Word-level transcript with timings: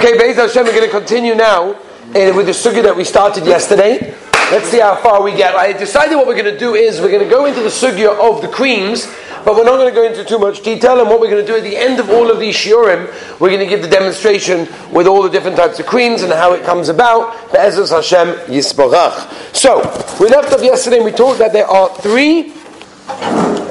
Okay, 0.00 0.16
Be'ez 0.16 0.36
Hashem, 0.36 0.64
we're 0.64 0.72
going 0.72 0.88
to 0.88 0.90
continue 0.90 1.34
now 1.34 1.72
uh, 1.72 2.32
with 2.34 2.46
the 2.46 2.52
sugya 2.52 2.82
that 2.84 2.96
we 2.96 3.04
started 3.04 3.44
yesterday. 3.44 4.16
Let's 4.50 4.70
see 4.70 4.80
how 4.80 4.96
far 4.96 5.22
we 5.22 5.32
get. 5.32 5.54
I 5.54 5.74
decided 5.74 6.16
what 6.16 6.26
we're 6.26 6.40
going 6.40 6.50
to 6.50 6.58
do 6.58 6.74
is 6.74 7.02
we're 7.02 7.10
going 7.10 7.22
to 7.22 7.28
go 7.28 7.44
into 7.44 7.60
the 7.60 7.68
sugya 7.68 8.08
of 8.18 8.40
the 8.40 8.48
creams, 8.48 9.06
but 9.44 9.56
we're 9.56 9.64
not 9.64 9.76
going 9.76 9.90
to 9.90 9.94
go 9.94 10.06
into 10.06 10.24
too 10.24 10.38
much 10.38 10.62
detail. 10.62 11.00
And 11.00 11.10
what 11.10 11.20
we're 11.20 11.28
going 11.28 11.44
to 11.44 11.46
do 11.46 11.54
at 11.54 11.64
the 11.64 11.76
end 11.76 12.00
of 12.00 12.08
all 12.08 12.30
of 12.30 12.40
these 12.40 12.56
shiurim, 12.56 13.12
we're 13.40 13.50
going 13.50 13.60
to 13.60 13.66
give 13.66 13.82
the 13.82 13.90
demonstration 13.90 14.66
with 14.90 15.06
all 15.06 15.22
the 15.22 15.28
different 15.28 15.58
types 15.58 15.78
of 15.78 15.84
creams 15.84 16.22
and 16.22 16.32
how 16.32 16.54
it 16.54 16.64
comes 16.64 16.88
about. 16.88 17.52
Be'ezus 17.52 17.90
Hashem 17.90 18.28
Yisborach. 18.48 19.54
So, 19.54 19.80
we 20.18 20.30
left 20.30 20.50
off 20.54 20.62
yesterday 20.62 20.96
and 20.96 21.04
we 21.04 21.12
talked 21.12 21.40
that 21.40 21.52
there 21.52 21.66
are 21.66 21.94
three 21.96 22.54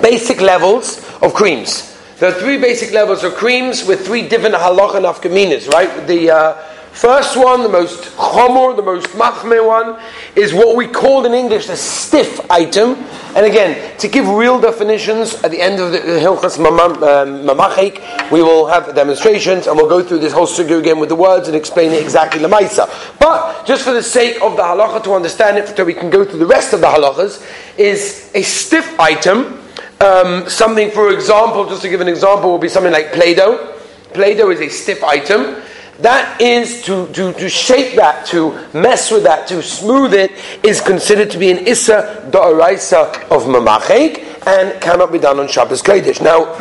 basic 0.03 0.41
levels 0.41 0.99
of 1.23 1.33
creams. 1.33 1.98
There 2.19 2.29
are 2.29 2.37
three 2.37 2.57
basic 2.57 2.91
levels 2.91 3.23
of 3.23 3.35
creams 3.35 3.85
with 3.85 4.05
three 4.05 4.27
different 4.27 4.53
halacha 4.53 4.97
and 4.97 5.67
right? 5.73 6.05
The 6.05 6.29
uh, 6.29 6.53
first 6.91 7.37
one, 7.37 7.63
the 7.63 7.69
most 7.69 8.11
chomor, 8.17 8.75
the 8.75 8.81
most 8.81 9.07
machme 9.11 9.65
one, 9.65 9.97
is 10.35 10.53
what 10.53 10.75
we 10.75 10.85
call 10.85 11.25
in 11.25 11.33
English 11.33 11.69
a 11.69 11.77
stiff 11.77 12.51
item. 12.51 12.95
And 13.37 13.45
again, 13.45 13.97
to 13.99 14.09
give 14.09 14.27
real 14.27 14.59
definitions 14.59 15.35
at 15.45 15.51
the 15.51 15.61
end 15.61 15.79
of 15.79 15.93
the 15.93 15.99
Hilchas 15.99 16.59
um, 16.59 17.47
Mamachik, 17.47 18.31
we 18.31 18.43
will 18.43 18.67
have 18.67 18.93
demonstrations 18.93 19.67
and 19.67 19.77
we'll 19.77 19.87
go 19.87 20.03
through 20.03 20.19
this 20.19 20.33
whole 20.33 20.45
sugya 20.45 20.77
again 20.77 20.99
with 20.99 21.07
the 21.07 21.15
words 21.15 21.47
and 21.47 21.55
explain 21.55 21.93
it 21.93 22.03
exactly 22.03 22.41
lamaisa. 22.41 22.89
But 23.17 23.65
just 23.65 23.85
for 23.85 23.93
the 23.93 24.03
sake 24.03 24.41
of 24.41 24.57
the 24.57 24.63
halacha 24.63 25.05
to 25.05 25.13
understand 25.13 25.57
it, 25.57 25.69
so 25.69 25.85
we 25.85 25.93
can 25.93 26.09
go 26.09 26.25
through 26.25 26.39
the 26.39 26.45
rest 26.45 26.73
of 26.73 26.81
the 26.81 26.87
halachas, 26.87 27.41
is 27.77 28.29
a 28.35 28.41
stiff 28.41 28.99
item 28.99 29.58
um, 30.01 30.47
something, 30.49 30.91
for 30.91 31.11
example, 31.11 31.67
just 31.67 31.81
to 31.81 31.89
give 31.89 32.01
an 32.01 32.07
example, 32.07 32.51
would 32.53 32.61
be 32.61 32.69
something 32.69 32.91
like 32.91 33.11
Play 33.13 33.33
Doh. 33.33 33.75
Play 34.13 34.35
Doh 34.35 34.49
is 34.49 34.61
a 34.61 34.69
stiff 34.69 35.03
item. 35.03 35.61
That 35.99 36.39
is 36.39 36.81
to, 36.83 37.07
to, 37.07 37.33
to 37.33 37.49
shape 37.49 37.97
that, 37.97 38.25
to 38.27 38.51
mess 38.73 39.11
with 39.11 39.23
that, 39.23 39.47
to 39.49 39.61
smooth 39.61 40.13
it, 40.13 40.31
is 40.63 40.79
considered 40.79 41.29
to 41.31 41.37
be 41.37 41.51
an 41.51 41.57
Issa 41.67 42.29
Da'araisa 42.31 43.23
of 43.23 43.43
Mamachek 43.43 44.47
and 44.47 44.81
cannot 44.81 45.11
be 45.11 45.19
done 45.19 45.39
on 45.39 45.49
Shabbos 45.49 45.83
Kodesh. 45.83 46.21
Now, 46.21 46.55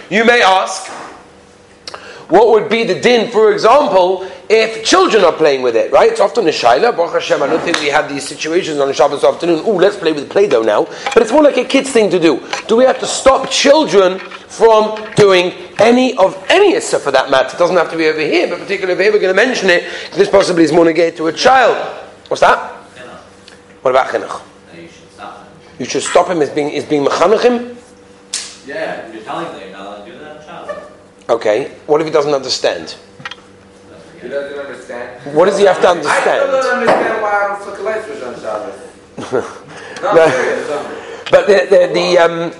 you 0.10 0.24
may 0.24 0.42
ask, 0.42 0.90
what 2.28 2.48
would 2.48 2.68
be 2.68 2.84
the 2.84 2.98
din, 2.98 3.30
for 3.30 3.52
example, 3.52 4.26
if 4.48 4.84
children 4.84 5.24
are 5.24 5.32
playing 5.32 5.62
with 5.62 5.76
it, 5.76 5.92
right? 5.92 6.10
It's 6.10 6.20
often 6.20 6.46
a 6.46 6.50
shaila. 6.50 6.96
Baruch 6.96 7.14
Hashem, 7.14 7.42
I 7.42 7.46
don't 7.46 7.62
think 7.62 7.80
we 7.80 7.88
have 7.88 8.08
these 8.08 8.26
situations 8.26 8.78
on 8.78 8.88
a 8.88 8.92
Shabbos 8.92 9.24
afternoon. 9.24 9.66
Ooh, 9.66 9.78
let's 9.78 9.96
play 9.96 10.12
with 10.12 10.28
Play-Doh 10.30 10.62
now. 10.62 10.84
But 10.84 11.18
it's 11.18 11.32
more 11.32 11.42
like 11.42 11.56
a 11.56 11.64
kid's 11.64 11.90
thing 11.90 12.10
to 12.10 12.18
do. 12.18 12.46
Do 12.68 12.76
we 12.76 12.84
have 12.84 12.98
to 13.00 13.06
stop 13.06 13.50
children 13.50 14.18
from 14.18 15.12
doing 15.14 15.52
any 15.78 16.16
of 16.18 16.36
any 16.48 16.74
issa 16.74 16.98
for 16.98 17.10
that 17.10 17.30
matter? 17.30 17.56
It 17.56 17.58
doesn't 17.58 17.76
have 17.76 17.90
to 17.90 17.96
be 17.96 18.06
over 18.08 18.20
here, 18.20 18.48
but 18.48 18.58
particularly 18.58 18.92
over 18.92 19.02
here, 19.02 19.12
we're 19.12 19.20
going 19.20 19.34
to 19.34 19.46
mention 19.46 19.70
it. 19.70 19.84
This 20.12 20.28
possibly 20.28 20.64
is 20.64 20.72
more 20.72 20.84
negated 20.84 21.16
to 21.16 21.28
a 21.28 21.32
child. 21.32 21.76
What's 22.28 22.40
that? 22.40 22.72
What 23.82 23.90
about 23.90 24.06
chinuch? 24.08 24.42
You 24.76 24.88
should 24.88 25.10
stop 25.10 25.38
him. 25.38 25.46
You 25.78 25.86
should 25.86 26.02
stop 26.02 26.28
him 26.28 26.40
as 26.40 26.50
being 26.50 26.70
is 26.70 26.84
being 26.84 27.04
mechanachim. 27.04 27.76
Yeah, 28.64 29.10
you're 29.12 29.22
telling 29.24 29.46
them 29.46 29.60
you're 29.60 29.72
not 29.72 29.86
allowed 29.86 30.04
to 30.04 30.12
do 30.12 30.18
that 30.18 30.36
on 30.36 30.44
child. 30.44 30.92
Okay. 31.28 31.68
What 31.86 32.00
if 32.00 32.06
he 32.06 32.12
doesn't 32.12 32.34
understand? 32.34 32.96
He 34.20 34.28
doesn't 34.28 34.58
understand. 34.58 35.34
What 35.34 35.46
does 35.46 35.58
he 35.58 35.64
have 35.64 35.80
to 35.80 35.88
understand? 35.88 36.28
I 36.28 36.46
don't 36.46 36.78
understand 36.78 37.22
why 37.22 37.30
I 37.30 37.64
don't 37.64 38.04
switch 38.04 38.22
on 38.22 38.34
Shabbos. 38.40 39.72
No, 40.02 40.14
No. 40.14 40.28
Serious. 40.28 41.02
But 41.30 41.46
the, 41.46 41.66
the, 41.70 41.94
the, 41.94 42.18
um, 42.18 42.52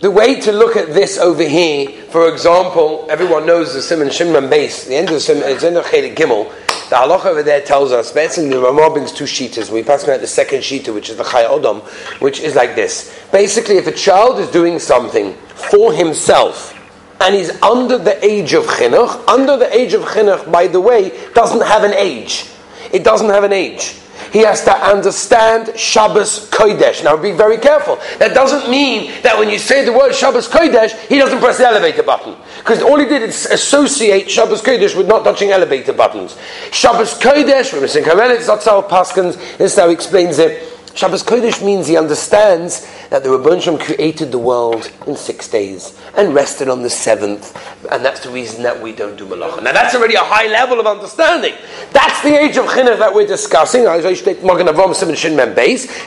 the 0.00 0.10
way 0.10 0.40
to 0.40 0.52
look 0.52 0.76
at 0.76 0.88
this 0.92 1.18
over 1.18 1.42
here, 1.42 1.90
for 2.10 2.30
example, 2.30 3.06
everyone 3.08 3.46
knows 3.46 3.72
the 3.74 3.82
Simon 3.82 4.10
Shimon 4.10 4.50
base, 4.50 4.84
the 4.84 4.94
end 4.94 5.08
of 5.08 5.14
the 5.14 5.20
Simon, 5.20 5.44
it's 5.46 5.64
in 5.64 5.74
the 5.74 5.82
Cheder 5.82 6.14
Gimel. 6.14 6.48
The 6.90 6.96
halacha 6.96 7.26
over 7.26 7.42
there 7.42 7.60
tells 7.60 7.90
us, 7.90 8.12
basically 8.12 8.50
the 8.50 8.60
Ramah 8.60 8.90
brings 8.90 9.12
two 9.12 9.24
sheetahs. 9.24 9.70
We 9.70 9.82
pass 9.82 10.08
out 10.08 10.20
the 10.20 10.26
second 10.26 10.60
sheetah, 10.60 10.94
which 10.94 11.10
is 11.10 11.16
the 11.16 11.24
Chai 11.24 11.44
Odom, 11.44 11.82
which 12.20 12.40
is 12.40 12.54
like 12.54 12.74
this. 12.74 13.18
Basically, 13.32 13.76
if 13.76 13.86
a 13.86 13.92
child 13.92 14.38
is 14.38 14.50
doing 14.50 14.78
something 14.78 15.34
for 15.54 15.92
himself, 15.92 16.77
and 17.20 17.34
he's 17.34 17.50
under 17.62 17.98
the 17.98 18.24
age 18.24 18.52
of 18.52 18.64
chinuch, 18.64 19.26
under 19.28 19.56
the 19.56 19.74
age 19.74 19.92
of 19.94 20.02
chinuch, 20.02 20.50
by 20.50 20.66
the 20.66 20.80
way, 20.80 21.12
doesn't 21.34 21.66
have 21.66 21.84
an 21.84 21.94
age. 21.94 22.46
It 22.92 23.04
doesn't 23.04 23.28
have 23.28 23.44
an 23.44 23.52
age. 23.52 23.96
He 24.32 24.40
has 24.40 24.64
to 24.64 24.72
understand 24.72 25.78
Shabbos 25.78 26.50
Kodesh. 26.50 27.02
Now 27.02 27.16
be 27.16 27.32
very 27.32 27.56
careful. 27.56 27.96
That 28.18 28.34
doesn't 28.34 28.70
mean 28.70 29.12
that 29.22 29.38
when 29.38 29.48
you 29.48 29.58
say 29.58 29.84
the 29.84 29.92
word 29.92 30.14
Shabbos 30.14 30.48
Kodesh, 30.48 30.98
he 31.06 31.18
doesn't 31.18 31.38
press 31.38 31.58
the 31.58 31.66
elevator 31.66 32.02
button. 32.02 32.36
Because 32.58 32.82
all 32.82 32.98
he 32.98 33.06
did 33.06 33.22
is 33.22 33.46
associate 33.46 34.30
Shabbos 34.30 34.60
Kodesh 34.60 34.96
with 34.96 35.06
not 35.06 35.24
touching 35.24 35.50
elevator 35.50 35.92
buttons. 35.92 36.36
Shabbos 36.72 37.14
Kodesh, 37.14 37.72
we're 37.72 37.80
missing 37.80 38.04
Karelitz, 38.04 38.46
Zatzal 38.46 38.86
Paskins, 38.88 39.36
this 39.56 39.72
is 39.72 39.78
how 39.78 39.88
he 39.88 39.94
explains 39.94 40.38
it. 40.38 40.77
Shabbos 40.94 41.22
Kodesh 41.22 41.64
means 41.64 41.86
he 41.86 41.96
understands 41.96 42.86
that 43.10 43.22
the 43.22 43.28
Rabban 43.28 43.62
Shem 43.62 43.78
created 43.78 44.32
the 44.32 44.38
world 44.38 44.90
in 45.06 45.16
six 45.16 45.48
days 45.48 45.98
and 46.16 46.34
rested 46.34 46.68
on 46.68 46.82
the 46.82 46.90
seventh, 46.90 47.56
and 47.90 48.04
that's 48.04 48.20
the 48.20 48.30
reason 48.30 48.62
that 48.64 48.82
we 48.82 48.92
don't 48.92 49.16
do 49.16 49.24
malacha. 49.26 49.62
Now 49.62 49.72
that's 49.72 49.94
already 49.94 50.14
a 50.14 50.24
high 50.24 50.48
level 50.48 50.80
of 50.80 50.86
understanding. 50.86 51.54
That's 51.92 52.20
the 52.22 52.36
age 52.36 52.56
of 52.56 52.66
chinuch 52.66 52.98
that 52.98 53.14
we're 53.14 53.26
discussing. 53.26 53.84
If 53.84 54.02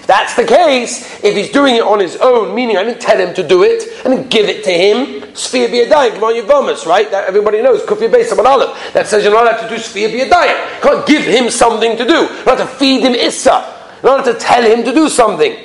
that's 0.08 0.36
the 0.36 0.46
case, 0.46 1.24
if 1.24 1.36
he's 1.36 1.52
doing 1.52 1.76
it 1.76 1.84
on 1.84 2.00
his 2.00 2.18
own, 2.18 2.54
meaning 2.54 2.78
I 2.78 2.84
didn't 2.84 3.02
tell 3.02 3.18
him 3.18 3.34
to 3.36 3.48
do 3.48 3.64
it, 3.64 3.84
I 4.06 4.10
didn't 4.10 4.30
give 4.30 4.50
it 4.50 4.64
to 4.66 4.72
him, 4.72 5.34
sphere 5.36 5.70
biyadayim, 5.70 6.14
come 6.16 6.24
on 6.24 6.36
your 6.36 6.46
vomus, 6.46 6.86
right? 6.86 7.10
That 7.12 7.28
everybody 7.28 7.62
knows, 7.62 7.82
kufi 7.84 8.12
base 8.12 8.32
on 8.32 8.46
olive. 8.46 8.78
That 8.94 9.08
says 9.08 9.24
you're 9.24 9.34
not 9.34 9.44
allowed 9.44 9.62
to 9.62 9.70
do 9.70 9.78
sphere 9.78 10.10
biyadayim. 10.10 10.82
Can't 10.82 11.06
give 11.08 11.24
him 11.24 11.50
something 11.50 11.98
to 11.98 12.06
do. 12.06 12.28
Not 12.46 12.58
to 12.58 12.68
feed 12.68 13.02
him 13.02 13.14
issa. 13.14 13.78
You're 14.04 14.18
not 14.18 14.26
to 14.26 14.34
tell 14.34 14.64
him 14.64 14.84
to 14.84 14.94
do 14.94 15.10
something. 15.10 15.56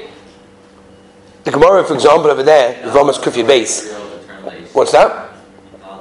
The 1.45 1.51
Gemara, 1.51 1.85
for 1.85 1.95
example, 1.95 2.31
over 2.31 2.43
there, 2.43 2.75
Vomus 2.91 3.19
kufi 3.19 3.47
base. 3.47 3.91
Turn. 3.91 4.53
What's 4.73 4.93
that? 4.93 5.33
The 5.73 5.79
turn. 5.79 5.95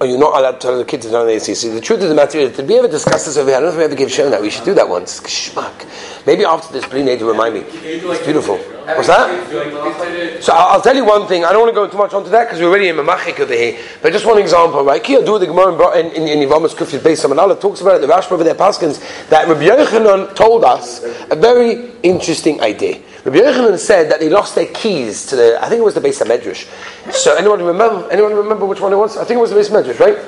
Oh, 0.00 0.06
you're 0.06 0.18
not 0.18 0.38
allowed 0.38 0.52
to 0.52 0.58
tell 0.58 0.78
the 0.78 0.84
kids 0.84 1.04
to 1.06 1.12
know 1.12 1.26
the 1.26 1.32
AC. 1.32 1.54
See, 1.54 1.68
the 1.68 1.80
truth 1.80 2.00
of 2.02 2.08
the 2.08 2.14
matter 2.14 2.38
is, 2.38 2.56
did 2.56 2.66
we 2.66 2.78
ever 2.78 2.88
discuss 2.88 3.26
this 3.26 3.36
over 3.36 3.50
here? 3.50 3.58
I 3.58 3.60
don't 3.60 3.68
know 3.68 3.72
if 3.72 3.78
we 3.78 3.84
ever 3.84 3.94
gave 3.94 4.10
shown 4.10 4.30
that. 4.30 4.40
We 4.40 4.48
should 4.48 4.64
do 4.64 4.72
that 4.74 4.88
once. 4.88 5.20
Schmuck. 5.20 6.19
Maybe 6.26 6.44
after 6.44 6.72
this, 6.72 6.84
please 6.86 7.04
need 7.04 7.18
to 7.18 7.24
remind 7.24 7.54
me. 7.54 7.60
It's 7.60 8.24
beautiful. 8.24 8.58
What's 8.58 9.06
that? 9.06 10.42
So 10.42 10.52
I'll, 10.52 10.80
tell 10.80 10.96
you 10.96 11.04
one 11.04 11.26
thing. 11.26 11.44
I 11.44 11.52
don't 11.52 11.62
want 11.62 11.70
to 11.70 11.74
go 11.74 11.88
too 11.88 11.96
much 11.96 12.12
onto 12.12 12.30
that 12.30 12.44
because 12.44 12.60
we're 12.60 12.68
already 12.68 12.88
in 12.88 12.96
Mamachik 12.96 13.38
over 13.40 13.54
here. 13.54 13.78
But 14.02 14.12
just 14.12 14.26
one 14.26 14.38
example, 14.38 14.84
right? 14.84 15.02
Kia 15.02 15.24
do 15.24 15.38
the 15.38 15.46
Gemara 15.46 15.98
in 15.98 16.06
in, 16.12 16.48
Kufis 16.48 17.02
based 17.02 17.24
on 17.24 17.38
Allah 17.38 17.58
talks 17.58 17.80
about 17.80 17.96
it. 17.96 18.00
The 18.00 18.12
Rashba 18.12 18.32
over 18.32 18.44
there, 18.44 18.54
Paskins, 18.54 19.00
that 19.28 19.48
Rabbi 19.48 19.62
Yochanan 19.62 20.34
told 20.34 20.64
us 20.64 21.04
a 21.30 21.36
very 21.36 21.92
interesting 22.02 22.60
idea. 22.60 23.00
Rabbi 23.24 23.38
Yochanan 23.38 23.78
said 23.78 24.10
that 24.10 24.20
they 24.20 24.28
lost 24.28 24.54
their 24.54 24.66
keys 24.66 25.26
to 25.26 25.36
the. 25.36 25.58
I 25.62 25.68
think 25.68 25.80
it 25.80 25.84
was 25.84 25.94
the 25.94 26.00
base 26.00 26.20
of 26.20 26.28
Medrash. 26.28 26.68
So 27.12 27.36
anyone 27.36 27.62
remember? 27.62 28.10
Anyone 28.10 28.34
remember 28.34 28.66
which 28.66 28.80
one 28.80 28.92
it 28.92 28.96
was? 28.96 29.16
I 29.16 29.24
think 29.24 29.38
it 29.38 29.40
was 29.40 29.50
the 29.50 29.56
base 29.56 29.68
of 29.68 29.74
Medrash, 29.74 30.00
right? 30.00 30.18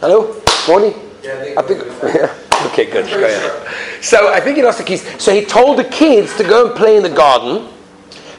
Hello, 0.00 0.40
morning. 0.68 0.94
I 1.56 1.62
think. 1.62 1.84
Yeah. 2.14 2.34
Okay, 2.78 2.90
good. 2.92 4.04
So 4.04 4.32
I 4.32 4.38
think 4.38 4.56
he 4.56 4.62
lost 4.62 4.78
the 4.78 4.84
keys. 4.84 5.02
So 5.20 5.34
he 5.34 5.44
told 5.44 5.78
the 5.78 5.84
kids 5.84 6.36
to 6.36 6.44
go 6.44 6.68
and 6.68 6.76
play 6.76 6.96
in 6.96 7.02
the 7.02 7.08
garden, 7.08 7.68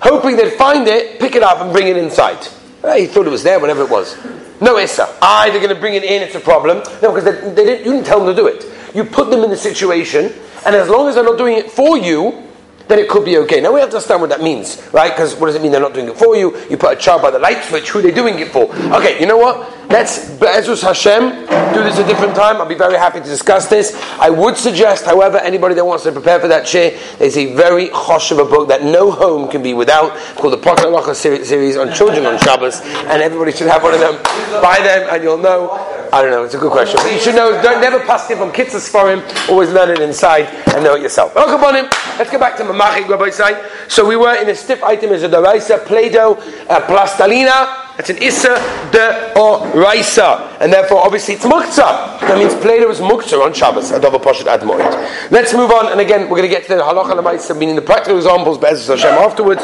hoping 0.01 0.37
they'd 0.37 0.53
find 0.53 0.87
it, 0.87 1.19
pick 1.19 1.35
it 1.35 1.43
up, 1.43 1.59
and 1.59 1.73
bring 1.73 1.87
it 1.87 1.97
inside. 1.97 2.47
Eh, 2.85 2.99
he 2.99 3.05
thought 3.07 3.27
it 3.27 3.31
was 3.31 3.43
there, 3.43 3.59
whatever 3.59 3.81
it 3.81 3.89
was. 3.89 4.17
No 4.61 4.77
Issa. 4.77 5.17
They're 5.19 5.59
going 5.59 5.75
to 5.75 5.75
bring 5.75 5.95
it 5.95 6.05
in, 6.05 6.21
it's 6.21 6.35
a 6.35 6.39
problem. 6.39 6.77
No, 7.01 7.13
because 7.13 7.25
they, 7.25 7.49
they 7.49 7.65
didn't, 7.65 7.85
you 7.85 7.91
didn't 7.91 8.05
tell 8.05 8.23
them 8.23 8.33
to 8.33 8.41
do 8.41 8.47
it. 8.47 8.65
You 8.95 9.03
put 9.03 9.29
them 9.29 9.43
in 9.43 9.49
the 9.49 9.57
situation, 9.57 10.33
and 10.65 10.73
as 10.73 10.87
long 10.87 11.09
as 11.09 11.15
they're 11.15 11.23
not 11.23 11.37
doing 11.37 11.57
it 11.57 11.69
for 11.69 11.97
you, 11.97 12.48
then 12.89 12.97
it 12.97 13.07
could 13.07 13.23
be 13.23 13.37
okay. 13.37 13.61
Now 13.61 13.71
we 13.71 13.79
have 13.79 13.91
to 13.91 13.95
understand 13.97 14.19
what 14.19 14.31
that 14.31 14.41
means, 14.41 14.81
right? 14.91 15.11
Because 15.11 15.35
what 15.35 15.45
does 15.45 15.55
it 15.55 15.61
mean 15.61 15.71
they're 15.71 15.79
not 15.79 15.93
doing 15.93 16.09
it 16.09 16.17
for 16.17 16.35
you? 16.35 16.57
You 16.69 16.75
put 16.75 16.97
a 16.97 16.99
child 16.99 17.21
by 17.21 17.29
the 17.29 17.37
light 17.37 17.63
switch, 17.63 17.91
who 17.91 17.99
are 17.99 18.01
they 18.01 18.11
doing 18.11 18.39
it 18.39 18.49
for? 18.49 18.63
Okay, 18.95 19.19
you 19.19 19.27
know 19.27 19.37
what? 19.37 19.75
Let's, 19.89 20.29
Be'ezus 20.37 20.81
Hashem, 20.81 21.29
do 21.73 21.83
this 21.83 21.99
a 21.99 22.05
different 22.05 22.35
time. 22.35 22.57
I'll 22.57 22.67
be 22.67 22.75
very 22.75 22.97
happy 22.97 23.19
to 23.19 23.25
discuss 23.25 23.67
this. 23.67 23.95
I 24.19 24.29
would 24.31 24.57
suggest, 24.57 25.05
however, 25.05 25.37
anybody 25.37 25.75
that 25.75 25.85
wants 25.85 26.03
to 26.03 26.11
prepare 26.11 26.39
for 26.39 26.47
that 26.47 26.67
share, 26.67 26.99
there's 27.19 27.37
a 27.37 27.53
very 27.53 27.89
chosh 27.89 28.31
of 28.31 28.39
a 28.39 28.45
book 28.45 28.69
that 28.69 28.83
no 28.83 29.11
home 29.11 29.49
can 29.49 29.61
be 29.61 29.73
without, 29.73 30.15
called 30.35 30.53
the 30.53 30.57
Halacha 30.57 31.15
seri- 31.15 31.45
series 31.45 31.77
on 31.77 31.93
children 31.93 32.25
on 32.25 32.39
Shabbos, 32.39 32.81
and 32.81 33.21
everybody 33.21 33.51
should 33.51 33.67
have 33.67 33.83
one 33.83 33.93
of 33.93 33.99
them. 33.99 34.15
Buy 34.61 34.77
them, 34.81 35.07
and 35.11 35.23
you'll 35.23 35.37
know. 35.37 35.98
I 36.11 36.21
don't 36.21 36.31
know, 36.31 36.43
it's 36.43 36.55
a 36.55 36.57
good 36.57 36.71
question. 36.71 36.99
But 37.03 37.13
you 37.13 37.19
should 37.19 37.35
know, 37.35 37.61
don't 37.61 37.81
never 37.81 37.99
pass 37.99 38.29
it 38.31 38.37
from 38.37 38.51
kitzas 38.51 38.89
for 38.89 39.11
him, 39.11 39.21
always 39.49 39.69
learn 39.69 39.89
it 39.89 39.99
inside 39.99 40.45
and 40.73 40.83
know 40.83 40.95
it 40.95 41.01
yourself. 41.01 41.35
Welcome 41.35 41.63
on 41.63 41.75
him. 41.75 41.85
Let's 42.17 42.31
go 42.31 42.39
back 42.39 42.57
to 42.57 42.63
Mamachik, 42.63 43.07
Rabbi 43.07 43.29
Sai. 43.29 43.69
So 43.87 44.07
we 44.07 44.15
were 44.15 44.35
in 44.35 44.49
a 44.49 44.55
stiff 44.55 44.83
item 44.83 45.11
as 45.11 45.23
a 45.23 45.29
Daraisa, 45.29 45.85
Play-Doh, 45.85 46.33
uh, 46.33 46.81
Plastalina, 46.87 47.89
it's 47.99 48.09
an 48.09 48.17
Issa 48.17 48.55
de 48.91 49.33
Oraisa. 49.35 50.57
And 50.61 50.71
therefore, 50.71 50.99
obviously, 51.05 51.35
it's 51.35 51.45
Muktzah. 51.45 52.19
That 52.21 52.37
means 52.37 52.55
Play-Doh 52.55 52.89
is 52.89 52.99
Muktzah 52.99 53.45
on 53.45 53.53
Shabbos, 53.53 53.91
a 53.91 53.99
double 53.99 54.19
poshet 54.19 54.45
Admoid. 54.45 55.31
Let's 55.31 55.53
move 55.53 55.69
on, 55.71 55.91
and 55.91 55.99
again, 55.99 56.29
we're 56.29 56.37
going 56.37 56.43
to 56.43 56.47
get 56.47 56.63
to 56.67 56.75
the 56.75 56.81
Halacha 56.81 57.21
Lamaisa, 57.21 57.57
meaning 57.57 57.75
the 57.75 57.81
practical 57.81 58.17
examples, 58.17 58.57
but 58.57 58.71
as 58.71 58.87
Hashem 58.87 59.11
afterwards. 59.11 59.61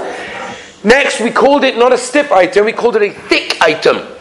Next, 0.84 1.22
we 1.22 1.32
called 1.32 1.64
it 1.64 1.78
not 1.78 1.94
a 1.94 1.98
stiff 1.98 2.32
item, 2.32 2.66
we 2.66 2.74
called 2.74 2.98
it 2.98 3.04
a 3.04 3.12
thick 3.12 3.60
item. 3.62 4.15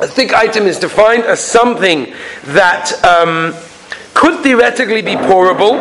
A 0.00 0.06
thick 0.06 0.32
item 0.32 0.66
is 0.66 0.78
defined 0.78 1.24
as 1.24 1.40
something 1.40 2.14
that 2.46 2.92
um, 3.04 3.54
could 4.14 4.42
theoretically 4.42 5.02
be 5.02 5.14
pourable, 5.14 5.76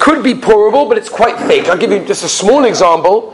could 0.00 0.24
be 0.24 0.34
pourable, 0.34 0.88
but 0.88 0.98
it's 0.98 1.08
quite 1.08 1.36
thick. 1.46 1.68
I'll 1.68 1.78
give 1.78 1.92
you 1.92 2.04
just 2.04 2.24
a 2.24 2.28
small 2.28 2.64
example. 2.64 3.32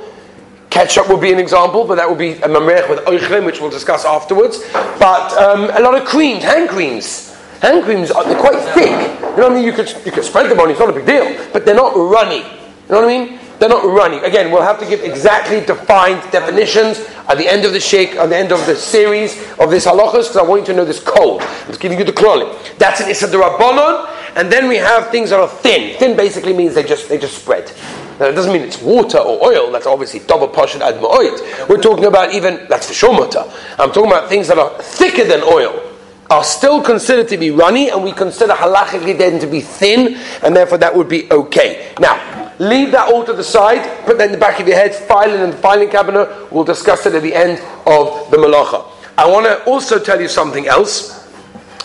Ketchup 0.68 1.08
would 1.08 1.22
be 1.22 1.32
an 1.32 1.38
example, 1.38 1.86
but 1.86 1.94
that 1.94 2.08
would 2.08 2.18
be 2.18 2.32
a 2.32 2.48
mamrech 2.48 2.88
with 2.90 2.98
oichlim, 3.06 3.46
which 3.46 3.60
we'll 3.60 3.70
discuss 3.70 4.04
afterwards. 4.04 4.62
But 4.98 5.32
um, 5.38 5.70
a 5.72 5.80
lot 5.80 6.00
of 6.00 6.06
creams, 6.06 6.44
hand 6.44 6.68
creams. 6.68 7.34
Hand 7.62 7.84
creams, 7.84 8.10
are, 8.10 8.22
they're 8.24 8.38
quite 8.38 8.62
thick. 8.74 8.90
You 8.90 9.36
know 9.36 9.48
what 9.48 9.52
I 9.52 9.54
mean? 9.54 9.64
You 9.64 9.72
could, 9.72 9.88
you 10.04 10.12
could 10.12 10.24
spread 10.24 10.50
them 10.50 10.60
on, 10.60 10.70
it's 10.70 10.78
not 10.78 10.90
a 10.90 10.92
big 10.92 11.06
deal. 11.06 11.48
But 11.52 11.64
they're 11.64 11.74
not 11.74 11.96
runny. 11.96 12.38
You 12.40 12.90
know 12.90 13.00
what 13.00 13.04
I 13.04 13.18
mean? 13.24 13.40
They're 13.60 13.68
not 13.68 13.84
runny. 13.84 14.16
Again, 14.18 14.50
we'll 14.50 14.62
have 14.62 14.80
to 14.80 14.86
give 14.86 15.02
exactly 15.02 15.60
defined 15.60 16.22
definitions 16.32 16.98
at 17.28 17.36
the 17.36 17.46
end 17.46 17.66
of 17.66 17.74
the 17.74 17.78
shake, 17.78 18.16
at 18.16 18.30
the 18.30 18.36
end 18.36 18.52
of 18.52 18.64
the 18.64 18.74
series 18.74 19.36
of 19.58 19.70
this 19.70 19.84
halachas, 19.84 20.28
because 20.28 20.38
I 20.38 20.42
want 20.42 20.62
you 20.62 20.66
to 20.68 20.72
know 20.72 20.86
this 20.86 20.98
code. 20.98 21.42
Just 21.66 21.78
giving 21.78 21.98
you 21.98 22.04
the 22.04 22.12
klolim. 22.12 22.56
That's 22.78 23.02
an 23.02 23.10
issa 23.10 23.26
rabbanon, 23.26 24.08
and 24.36 24.50
then 24.50 24.66
we 24.66 24.76
have 24.76 25.10
things 25.10 25.28
that 25.28 25.40
are 25.40 25.46
thin. 25.46 25.98
Thin 25.98 26.16
basically 26.16 26.54
means 26.54 26.74
they 26.74 26.82
just 26.82 27.10
they 27.10 27.18
just 27.18 27.36
spread. 27.36 27.70
Now, 28.18 28.26
it 28.26 28.32
doesn't 28.32 28.50
mean 28.50 28.62
it's 28.62 28.80
water 28.80 29.18
or 29.18 29.44
oil. 29.44 29.70
That's 29.70 29.86
obviously 29.86 30.20
double 30.20 30.48
passion 30.48 30.80
ad. 30.80 30.98
We're 31.02 31.82
talking 31.82 32.06
about 32.06 32.32
even 32.32 32.66
that's 32.70 32.86
for 32.88 32.94
sure 32.94 33.12
mutter. 33.12 33.44
I'm 33.78 33.92
talking 33.92 34.10
about 34.10 34.30
things 34.30 34.48
that 34.48 34.58
are 34.58 34.70
thicker 34.80 35.24
than 35.24 35.42
oil. 35.42 35.88
Are 36.30 36.44
still 36.44 36.80
considered 36.80 37.28
to 37.30 37.36
be 37.36 37.50
runny, 37.50 37.90
and 37.90 38.04
we 38.04 38.12
consider 38.12 38.52
halachically 38.52 39.18
then 39.18 39.40
to 39.40 39.48
be 39.48 39.60
thin, 39.60 40.16
and 40.44 40.54
therefore 40.54 40.78
that 40.78 40.94
would 40.94 41.08
be 41.08 41.28
okay. 41.28 41.92
Now, 41.98 42.29
leave 42.60 42.92
that 42.92 43.12
all 43.12 43.24
to 43.24 43.32
the 43.32 43.42
side. 43.42 44.04
Put 44.04 44.18
that 44.18 44.26
in 44.26 44.32
the 44.32 44.38
back 44.38 44.60
of 44.60 44.68
your 44.68 44.76
head. 44.76 44.94
File 44.94 45.30
it 45.32 45.40
in 45.40 45.50
the 45.50 45.56
filing 45.56 45.88
cabinet. 45.90 46.52
We'll 46.52 46.64
discuss 46.64 47.06
it 47.06 47.14
at 47.14 47.22
the 47.22 47.34
end 47.34 47.58
of 47.86 48.30
the 48.30 48.36
malacha. 48.36 48.86
I 49.18 49.26
want 49.28 49.46
to 49.46 49.64
also 49.64 49.98
tell 49.98 50.20
you 50.20 50.28
something 50.28 50.68
else, 50.68 51.24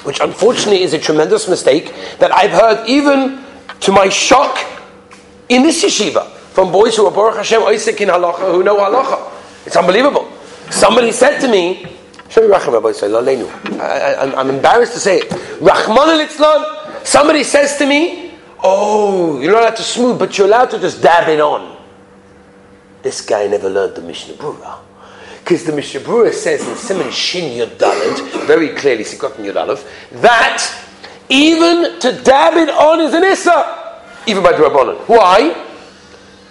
which 0.03 0.19
unfortunately 0.19 0.83
is 0.83 0.93
a 0.93 0.99
tremendous 0.99 1.47
mistake 1.47 1.93
that 2.19 2.31
I've 2.33 2.51
heard 2.51 2.87
even 2.87 3.43
to 3.79 3.91
my 3.91 4.09
shock 4.09 4.59
in 5.49 5.63
this 5.63 5.83
yeshiva 5.83 6.29
from 6.53 6.71
boys 6.71 6.95
who 6.95 7.05
are 7.05 7.11
Baruch 7.11 7.37
Hashem 7.37 7.61
Oisik 7.61 7.99
in 8.01 8.09
halacha 8.09 8.51
who 8.51 8.63
know 8.63 8.77
halacha. 8.77 9.31
It's 9.65 9.75
unbelievable. 9.75 10.31
Somebody 10.69 11.11
said 11.11 11.39
to 11.39 11.47
me, 11.47 11.87
I, 12.35 14.33
am 14.35 14.49
embarrassed 14.49 14.93
to 14.93 14.99
say 14.99 15.19
it. 15.19 15.31
Rahman 15.61 16.09
al 16.09 17.05
Somebody 17.05 17.43
says 17.43 17.77
to 17.77 17.85
me, 17.85 18.24
"Oh, 18.65 19.39
you're 19.39 19.51
not 19.51 19.61
allowed 19.61 19.75
to 19.77 19.83
smooth, 19.83 20.17
but 20.17 20.37
you're 20.37 20.47
allowed 20.47 20.71
to 20.71 20.79
just 20.79 21.01
dab 21.01 21.29
it 21.29 21.39
on." 21.39 21.77
This 23.03 23.21
guy 23.21 23.45
never 23.45 23.69
learned 23.69 23.95
the 23.95 24.01
Mishnah 24.01 24.33
Brura. 24.33 24.77
Because 25.45 25.63
the 25.63 25.73
Mishnah 25.73 25.99
Brura 25.99 26.33
says 26.33 26.67
in 26.67 26.75
Simon 26.75 27.11
Shin 27.11 27.51
Yud 27.55 27.77
very 28.47 28.69
clearly, 28.69 29.03
Sikot 29.03 29.35
Yud 29.35 29.55
Aleph, 29.55 29.85
that 30.13 30.65
even 31.29 31.99
to 31.99 32.19
dab 32.23 32.55
it 32.55 32.69
on 32.69 32.99
is 32.99 33.13
an 33.13 33.23
Issa, 33.23 34.01
even 34.25 34.41
by 34.41 34.53
the 34.53 34.63
Rabbanon. 34.63 34.97
Why? 35.07 35.55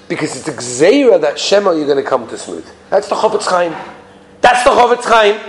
Because 0.06 0.36
it's 0.36 0.46
a 0.46 0.52
Gzeira 0.52 1.20
that 1.20 1.40
Shema 1.40 1.72
you're 1.72 1.86
going 1.86 2.02
to 2.02 2.08
come 2.08 2.28
to 2.28 2.38
smooth. 2.38 2.64
That's 2.88 3.08
the 3.08 3.16
Chofetz 3.16 3.46
Chaim. 3.46 3.74
That's 4.40 4.62
the 4.62 4.70
Chofetz 4.70 5.02
Chaim. 5.02 5.40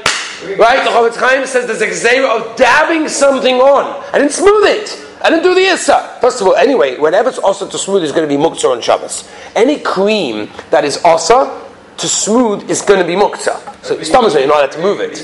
Right? 0.58 0.84
The 0.84 0.90
Chofetz 0.90 1.18
Chaim 1.18 1.46
says 1.46 1.68
there's 1.68 1.82
a 1.82 1.88
Gzeira 1.88 2.28
of 2.28 2.58
dabbing 2.58 3.08
something 3.10 3.58
on. 3.58 4.04
I 4.12 4.18
didn't 4.18 4.34
smooth 4.34 4.66
it. 4.66 5.05
I 5.26 5.30
didn't 5.32 5.42
do 5.42 5.56
the 5.56 5.62
Issa. 5.62 6.20
First 6.22 6.40
of 6.40 6.46
all, 6.46 6.54
anyway, 6.54 7.00
whenever 7.00 7.30
it's 7.30 7.40
also 7.40 7.68
to 7.68 7.80
smooth, 7.80 8.04
is 8.04 8.12
going 8.12 8.30
to 8.30 8.38
be 8.38 8.40
Muktzah 8.40 8.70
on 8.70 8.80
Shabbos. 8.80 9.28
Any 9.56 9.80
cream 9.80 10.52
that 10.70 10.86
is 10.86 11.04
Asa 11.04 11.66
to 11.98 12.08
smooth 12.08 12.70
is 12.70 12.84
going 12.84 13.00
to 13.00 13.08
be 13.08 13.16
Muktzah. 13.16 13.84
So, 13.84 14.00
Stomach, 14.04 14.34
you're 14.34 14.46
not 14.46 14.58
allowed 14.58 14.72
to 14.74 14.82
move 14.82 15.00
it. 15.00 15.18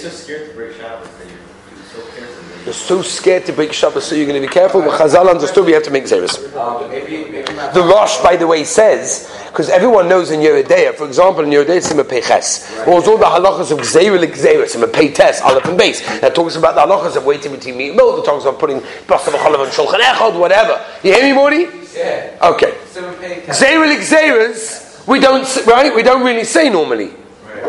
You're 2.65 2.73
so 2.73 3.01
scared 3.01 3.45
to 3.47 3.53
break 3.53 3.73
Shabbos, 3.73 4.05
so 4.05 4.15
you're 4.15 4.27
going 4.27 4.39
to 4.41 4.47
be 4.47 4.53
careful. 4.53 4.81
But 4.81 4.99
Chazal 4.99 5.29
understood 5.29 5.65
we 5.65 5.71
have 5.71 5.83
to 5.83 5.91
make 5.91 6.07
zeros. 6.07 6.37
The 6.37 7.83
Rosh, 7.83 8.21
by 8.21 8.35
the 8.35 8.45
way, 8.45 8.63
says 8.63 9.31
because 9.51 9.69
everyone 9.69 10.07
knows 10.07 10.31
in 10.31 10.39
Yoreh 10.39 10.63
De'ah, 10.63 10.95
for 10.95 11.05
example, 11.05 11.43
in 11.43 11.49
Yoreh 11.49 11.65
De'ah 11.65 11.75
it's 11.75 11.91
a 11.91 12.03
peches, 12.05 12.71
or 12.87 12.93
all 12.93 13.17
the 13.17 13.25
halachas 13.25 13.71
of 13.71 13.79
gzeira 13.79 14.17
gzeira, 14.25 14.81
a 14.81 14.87
peites, 14.87 15.41
aleph 15.41 15.65
and 15.65 15.77
base. 15.77 15.99
That 16.21 16.33
talks 16.33 16.55
about 16.55 16.75
the 16.75 16.81
halachas 16.81 17.17
of 17.17 17.25
waiting 17.25 17.51
between 17.51 17.75
meat 17.75 17.89
and 17.89 17.97
milk. 17.97 18.15
That 18.15 18.31
talks 18.31 18.45
about 18.45 18.59
putting 18.59 18.79
basav 18.79 19.33
chalav 19.33 19.63
and 19.63 19.71
shulchan 19.73 19.99
echad, 19.99 20.39
whatever. 20.39 20.81
You 21.03 21.13
hear 21.13 21.23
me, 21.23 21.33
Morty? 21.33 21.67
Yeah. 21.93 22.37
Okay. 22.41 22.71
Gzeira 22.93 23.97
gzeiras, 23.97 25.05
we 25.05 25.19
don't 25.19 25.65
right. 25.67 25.93
We 25.93 26.03
don't 26.03 26.23
really 26.23 26.45
say 26.45 26.69
normally. 26.69 27.11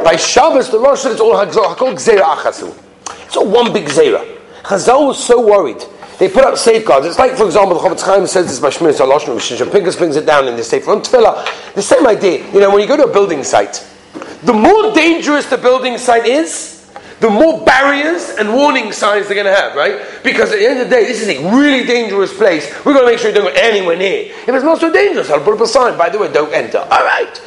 By 0.05 0.15
Shabbos, 0.15 0.71
the 0.71 0.79
Rosh 0.79 1.01
said 1.01 1.13
it's 1.13 1.21
all 1.21 1.35
called 1.75 1.97
gzeira 1.97 2.23
achasu. 2.37 2.73
It's 3.27 3.37
all 3.37 3.51
one 3.51 3.73
big 3.73 3.87
gzeira. 3.87 4.32
Chazal 4.63 5.09
was 5.09 5.23
so 5.23 5.45
worried. 5.45 5.85
They 6.19 6.29
put 6.29 6.45
up 6.45 6.57
safeguards. 6.57 7.07
It's 7.07 7.19
like, 7.19 7.37
for 7.37 7.47
example, 7.47 7.75
the 7.75 7.81
Chofetz 7.81 8.03
Chaim 8.03 8.27
says 8.27 8.47
this 8.47 8.61
by 8.61 8.69
Shmiras 8.69 9.01
HaLoshon, 9.01 9.37
Pinkas 9.71 9.99
brings 9.99 10.17
it 10.17 10.25
down 10.25 10.47
in 10.47 10.57
the 10.57 10.63
Sefer 10.63 10.93
on 10.93 11.01
Tefillah. 11.01 11.75
The 11.75 11.83
same 11.83 12.07
idea. 12.07 12.47
You 12.53 12.61
know, 12.61 12.71
when 12.71 12.81
you 12.81 12.87
go 12.87 12.97
to 12.97 13.05
a 13.05 13.13
building 13.13 13.43
site, 13.43 13.85
the 14.45 14.53
more 14.53 14.93
dangerous 14.93 15.47
the 15.47 15.59
building 15.59 15.99
site 15.99 16.27
is, 16.27 16.93
the 17.19 17.31
more 17.31 17.65
barriers 17.65 18.31
and 18.39 18.53
warning 18.53 18.93
signs 18.93 19.29
they're 19.29 19.37
going 19.37 19.47
to 19.47 19.55
have, 19.55 19.77
right? 19.77 20.01
Because 20.25 20.53
at 20.53 20.59
the 20.59 20.67
end 20.67 20.81
of 20.81 20.91
the 20.91 20.95
day, 20.95 21.07
this 21.07 21.23
is 21.23 21.29
a 21.29 21.57
really 21.57 21.87
dangerous 21.87 22.37
place. 22.37 22.69
We're 22.85 22.95
going 22.95 23.07
to 23.07 23.13
make 23.13 23.21
sure 23.21 23.31
you 23.31 23.37
don't 23.37 23.55
go 23.55 23.61
anywhere 23.61 23.97
near. 23.97 24.33
If 24.33 24.49
it's 24.49 24.65
not 24.65 24.81
so 24.81 24.93
dangerous, 24.93 25.31
I'll 25.31 25.43
put 25.43 25.55
up 25.55 25.61
a 25.61 25.67
sign. 25.67 25.97
By 25.97 26.09
the 26.09 26.19
way, 26.19 26.33
don't 26.33 26.53
enter. 26.53 26.79
All 26.79 27.05
right. 27.05 27.41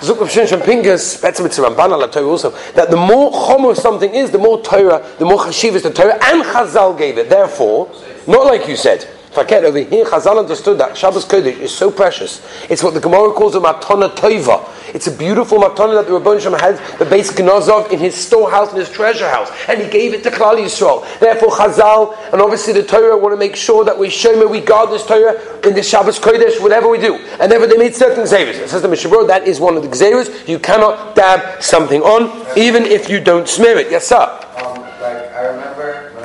Zuk 0.00 0.20
of 0.20 0.28
Ramban 0.28 2.26
also, 2.26 2.50
that 2.74 2.90
the 2.90 2.96
more 2.96 3.30
chomer 3.32 3.74
something 3.74 4.14
is, 4.14 4.30
the 4.30 4.38
more 4.38 4.62
Torah, 4.62 5.04
the 5.18 5.24
more 5.24 5.38
chashiv 5.38 5.72
is 5.72 5.82
the 5.82 5.92
Torah, 5.92 6.18
and 6.22 6.42
Chazal 6.44 6.96
gave 6.96 7.18
it. 7.18 7.30
Therefore, 7.30 7.90
not 8.26 8.46
like 8.46 8.68
you 8.68 8.76
said, 8.76 9.08
Forget 9.36 9.66
over 9.66 9.80
here, 9.80 10.06
Chazal 10.06 10.38
understood 10.38 10.78
that 10.78 10.96
Shabbos 10.96 11.26
Kodesh 11.26 11.58
is 11.58 11.70
so 11.70 11.90
precious. 11.90 12.40
It's 12.70 12.82
what 12.82 12.94
the 12.94 13.00
Gemara 13.00 13.34
calls 13.34 13.54
a 13.54 13.60
matana 13.60 14.08
toiva. 14.08 14.66
It's 14.94 15.08
a 15.08 15.10
beautiful 15.10 15.58
matana 15.58 15.92
that 15.92 16.06
the 16.06 16.18
Rabban 16.18 16.40
Shem 16.40 16.54
had 16.54 16.78
the 16.98 17.04
base 17.04 17.30
Gnazov 17.32 17.92
in 17.92 17.98
his 17.98 18.14
storehouse, 18.14 18.72
in 18.72 18.78
his 18.78 18.88
treasure 18.88 19.28
house, 19.28 19.50
and 19.68 19.82
he 19.82 19.90
gave 19.90 20.14
it 20.14 20.22
to 20.22 20.30
Klal 20.30 20.56
Yisrael. 20.56 21.04
Therefore, 21.20 21.50
Chazal 21.50 22.32
and 22.32 22.40
obviously 22.40 22.72
the 22.72 22.82
Torah 22.82 23.14
want 23.14 23.34
to 23.34 23.36
make 23.36 23.56
sure 23.56 23.84
that 23.84 23.98
we 23.98 24.08
show 24.08 24.34
me 24.40 24.46
we 24.46 24.62
guard 24.62 24.88
this 24.88 25.04
Torah 25.04 25.38
in 25.68 25.74
the 25.74 25.82
Shabbos 25.82 26.18
Kodesh, 26.18 26.58
whatever 26.58 26.88
we 26.88 26.96
do. 26.96 27.16
And 27.38 27.52
therefore, 27.52 27.68
they 27.68 27.76
made 27.76 27.94
certain 27.94 28.24
xeris. 28.24 28.54
It 28.54 28.70
says 28.70 28.80
the 28.80 28.88
Mishabur, 28.88 29.26
that 29.26 29.46
is 29.46 29.60
one 29.60 29.76
of 29.76 29.82
the 29.82 29.90
xeris. 29.90 30.48
You 30.48 30.58
cannot 30.58 31.14
dab 31.14 31.62
something 31.62 32.00
on, 32.00 32.32
even 32.56 32.84
if 32.84 33.10
you 33.10 33.20
don't 33.20 33.46
smear 33.46 33.76
it. 33.76 33.90
Yes, 33.90 34.06
sir. 34.06 34.16
Um, 34.16 34.80
like 34.80 35.30
I 35.34 35.48
remember 35.48 36.16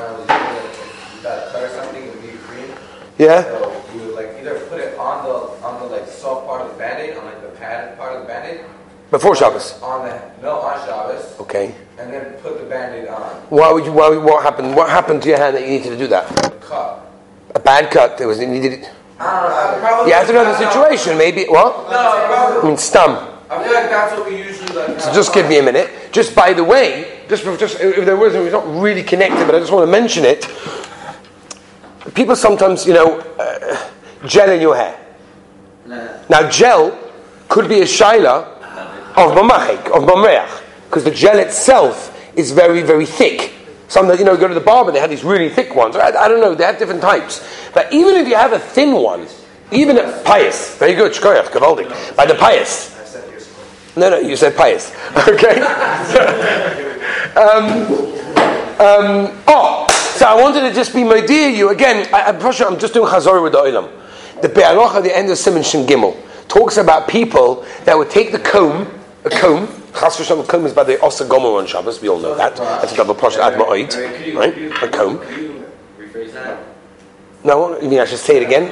Yeah. 3.18 3.42
So 3.42 3.84
you 3.94 4.00
would 4.06 4.14
like 4.14 4.36
either 4.40 4.58
put 4.66 4.80
it 4.80 4.98
on 4.98 5.24
the 5.24 5.64
on 5.64 5.80
the 5.80 5.86
like 5.94 6.08
soft 6.08 6.46
part 6.46 6.62
of 6.62 6.72
the 6.72 6.78
band-aid, 6.78 7.16
on 7.16 7.24
like 7.24 7.42
the 7.42 7.48
padded 7.58 7.98
part 7.98 8.14
of 8.14 8.22
the 8.22 8.28
band-aid. 8.28 8.64
Before 9.10 9.36
Shabbos. 9.36 9.80
On 9.82 10.06
the 10.08 10.20
no 10.40 10.60
on 10.60 10.78
Shabbos. 10.86 11.38
Okay. 11.40 11.74
And 11.98 12.12
then 12.12 12.32
put 12.40 12.58
the 12.58 12.64
band-aid 12.64 13.08
on. 13.08 13.22
Why 13.50 13.70
would 13.72 13.84
you? 13.84 13.92
Why? 13.92 14.16
What 14.16 14.42
happened? 14.42 14.74
What 14.74 14.88
happened 14.88 15.22
to 15.22 15.28
your 15.28 15.38
hand 15.38 15.54
that 15.56 15.62
you 15.62 15.68
needed 15.68 15.90
to 15.90 15.98
do 15.98 16.06
that? 16.08 16.30
A 16.46 16.50
Cut. 16.60 17.12
A 17.54 17.60
bad 17.60 17.90
cut. 17.90 18.16
There 18.16 18.26
was 18.26 18.40
it 18.40 18.48
needed. 18.48 18.88
I 19.20 19.72
don't 19.72 19.82
know. 19.82 20.06
You 20.06 20.14
have 20.14 20.26
to 20.26 20.32
know 20.32 20.44
the 20.44 20.56
situation. 20.56 21.18
Maybe 21.18 21.44
what? 21.44 21.90
No, 21.90 22.26
probably. 22.26 22.62
I 22.62 22.64
mean, 22.64 22.76
stum. 22.76 23.28
I 23.50 23.62
feel 23.62 23.74
like 23.74 23.90
that's 23.90 24.18
what 24.18 24.28
we 24.28 24.38
usually 24.38 24.74
like. 24.74 24.98
So 24.98 25.12
just 25.12 25.34
give 25.34 25.46
me 25.46 25.58
a 25.58 25.62
minute. 25.62 25.90
Just 26.10 26.34
by 26.34 26.54
the 26.54 26.64
way, 26.64 27.20
just 27.28 27.44
just 27.60 27.78
if 27.80 28.06
there 28.06 28.16
wasn't, 28.16 28.44
it's 28.46 28.52
not 28.54 28.66
really 28.80 29.02
connected, 29.02 29.44
but 29.44 29.54
I 29.54 29.58
just 29.58 29.70
want 29.70 29.86
to 29.86 29.92
mention 29.92 30.24
it. 30.24 30.46
People 32.14 32.34
sometimes, 32.36 32.86
you 32.86 32.94
know, 32.94 33.20
uh, 33.38 33.90
gel 34.26 34.50
in 34.50 34.60
your 34.60 34.74
hair. 34.74 34.98
Now, 36.28 36.48
gel 36.48 36.98
could 37.48 37.68
be 37.68 37.80
a 37.80 37.84
shaila 37.84 38.44
of 39.16 39.32
mamachik, 39.36 39.86
of 39.86 40.02
mamreach, 40.04 40.62
because 40.86 41.04
the 41.04 41.10
gel 41.10 41.38
itself 41.38 42.18
is 42.36 42.50
very, 42.50 42.82
very 42.82 43.06
thick. 43.06 43.52
Some 43.88 44.08
that, 44.08 44.18
you 44.18 44.24
know, 44.24 44.36
go 44.36 44.48
to 44.48 44.54
the 44.54 44.60
barber, 44.60 44.90
they 44.90 45.00
have 45.00 45.10
these 45.10 45.22
really 45.22 45.48
thick 45.48 45.74
ones. 45.74 45.96
I, 45.96 46.08
I 46.08 46.28
don't 46.28 46.40
know, 46.40 46.54
they 46.54 46.64
have 46.64 46.78
different 46.78 47.02
types. 47.02 47.46
But 47.74 47.92
even 47.92 48.16
if 48.16 48.26
you 48.26 48.34
have 48.34 48.52
a 48.52 48.58
thin 48.58 48.94
one, 48.94 49.26
even 49.70 49.98
a 49.98 50.22
pious, 50.24 50.76
very 50.78 50.94
good, 50.94 51.12
shkoyach, 51.12 51.46
gavaldik, 51.46 52.16
by 52.16 52.26
the 52.26 52.34
pious. 52.34 52.90
No, 53.96 54.08
no, 54.10 54.18
you 54.18 54.36
said 54.36 54.56
pious. 54.56 54.94
Okay? 55.28 55.60
um, 57.36 57.82
um, 58.80 59.42
oh, 59.46 59.81
so 60.22 60.28
I 60.28 60.40
wanted 60.40 60.60
to 60.60 60.72
just 60.72 60.94
be 60.94 61.02
my 61.02 61.20
dear 61.20 61.48
you 61.48 61.70
again. 61.70 62.08
I, 62.14 62.28
am 62.28 62.36
I'm 62.36 62.78
just 62.78 62.94
doing 62.94 63.10
chazor 63.10 63.42
with 63.42 63.54
the 63.54 63.58
olam. 63.58 63.90
The 64.40 64.48
Be'aloch 64.48 64.94
at 64.94 65.02
the 65.02 65.16
end 65.16 65.28
of 65.32 65.36
Simon 65.36 65.64
Shin 65.64 65.84
Gimel 65.84 66.16
talks 66.46 66.76
about 66.76 67.08
people 67.08 67.66
that 67.86 67.98
would 67.98 68.08
take 68.08 68.30
the 68.30 68.38
comb, 68.38 68.86
a 69.24 69.30
comb. 69.30 69.66
Chas 69.98 70.16
v'shalom, 70.16 70.46
comb 70.46 70.64
is 70.64 70.72
by 70.72 70.84
the 70.84 71.00
Osa 71.00 71.24
Gomer 71.24 71.58
on 71.58 71.66
Shabbos. 71.66 72.00
We 72.00 72.08
all 72.08 72.20
know 72.20 72.36
that. 72.36 72.54
That's 72.54 72.92
a 72.92 72.96
double 72.98 73.16
proshet 73.16 73.40
ad 73.40 73.58
ma'oid, 73.58 74.36
right? 74.36 74.56
A 74.84 74.88
comb. 74.88 75.18
No, 77.44 77.80
you 77.80 77.88
mean 77.88 77.98
I 77.98 78.04
should 78.04 78.18
say 78.18 78.36
it 78.36 78.44
again? 78.44 78.70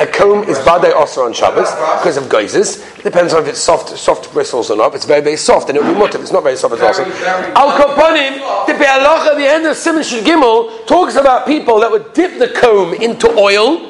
A 0.00 0.06
comb 0.06 0.42
is 0.44 0.58
badai 0.58 0.92
osir 0.92 1.24
on 1.24 1.32
Shabbos 1.32 1.70
because 2.00 2.16
of 2.16 2.24
geizes. 2.24 2.82
Depends 3.04 3.32
on 3.32 3.42
if 3.42 3.48
it's 3.50 3.60
soft, 3.60 3.96
soft 3.96 4.32
bristles 4.32 4.70
or 4.70 4.76
not. 4.76 4.88
If 4.88 4.94
it's 4.96 5.04
very, 5.04 5.20
very 5.20 5.36
soft, 5.36 5.68
then 5.68 5.76
it 5.76 5.82
will 5.82 5.92
be 5.92 5.98
mutter. 5.98 6.18
If 6.18 6.22
it's 6.22 6.32
not 6.32 6.42
very 6.42 6.56
soft, 6.56 6.74
it's 6.74 6.82
also. 6.82 7.04
Al 7.04 7.70
Kapanim, 7.78 8.66
the 8.66 8.74
Be'alacha, 8.74 9.36
the 9.36 9.46
end 9.46 9.66
of 9.66 9.76
Simon 9.76 10.02
Shul 10.02 10.22
Gimel, 10.22 10.86
talks 10.86 11.14
about 11.14 11.46
people 11.46 11.78
that 11.80 11.90
would 11.90 12.12
dip 12.12 12.38
the 12.38 12.48
comb 12.48 12.94
into 12.94 13.30
oil. 13.38 13.86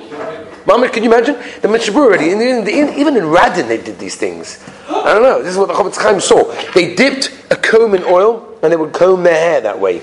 Mama, 0.67 0.91
can 0.91 1.03
you 1.03 1.11
imagine? 1.11 1.37
The 1.63 1.69
Mishabur 1.69 2.05
already, 2.05 2.33
in 2.33 2.43
in 2.43 2.65
the, 2.65 2.73
even 2.73 3.17
in 3.17 3.25
Radin, 3.25 3.69
they 3.69 3.79
did 3.83 3.99
these 3.99 4.17
things. 4.17 4.63
I 4.89 5.15
don't 5.15 5.23
know. 5.23 5.43
This 5.43 5.53
is 5.53 5.59
what 5.59 5.69
the 5.69 5.75
Chofetz 5.75 5.97
Chaim 5.97 6.21
saw. 6.21 6.45
They 6.75 6.95
dipped 6.95 7.33
a 7.51 7.57
comb 7.57 7.95
in 7.95 8.05
oil 8.05 8.59
and 8.63 8.71
they 8.71 8.77
would 8.77 8.93
comb 8.93 9.23
their 9.23 9.35
hair 9.35 9.61
that 9.63 9.81
way. 9.81 10.03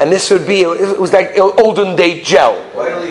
And 0.00 0.10
this 0.10 0.30
would 0.30 0.46
be, 0.46 0.62
it 0.62 0.98
was 0.98 1.12
like 1.12 1.38
olden 1.38 1.96
day 1.96 2.22
gel. 2.22 2.54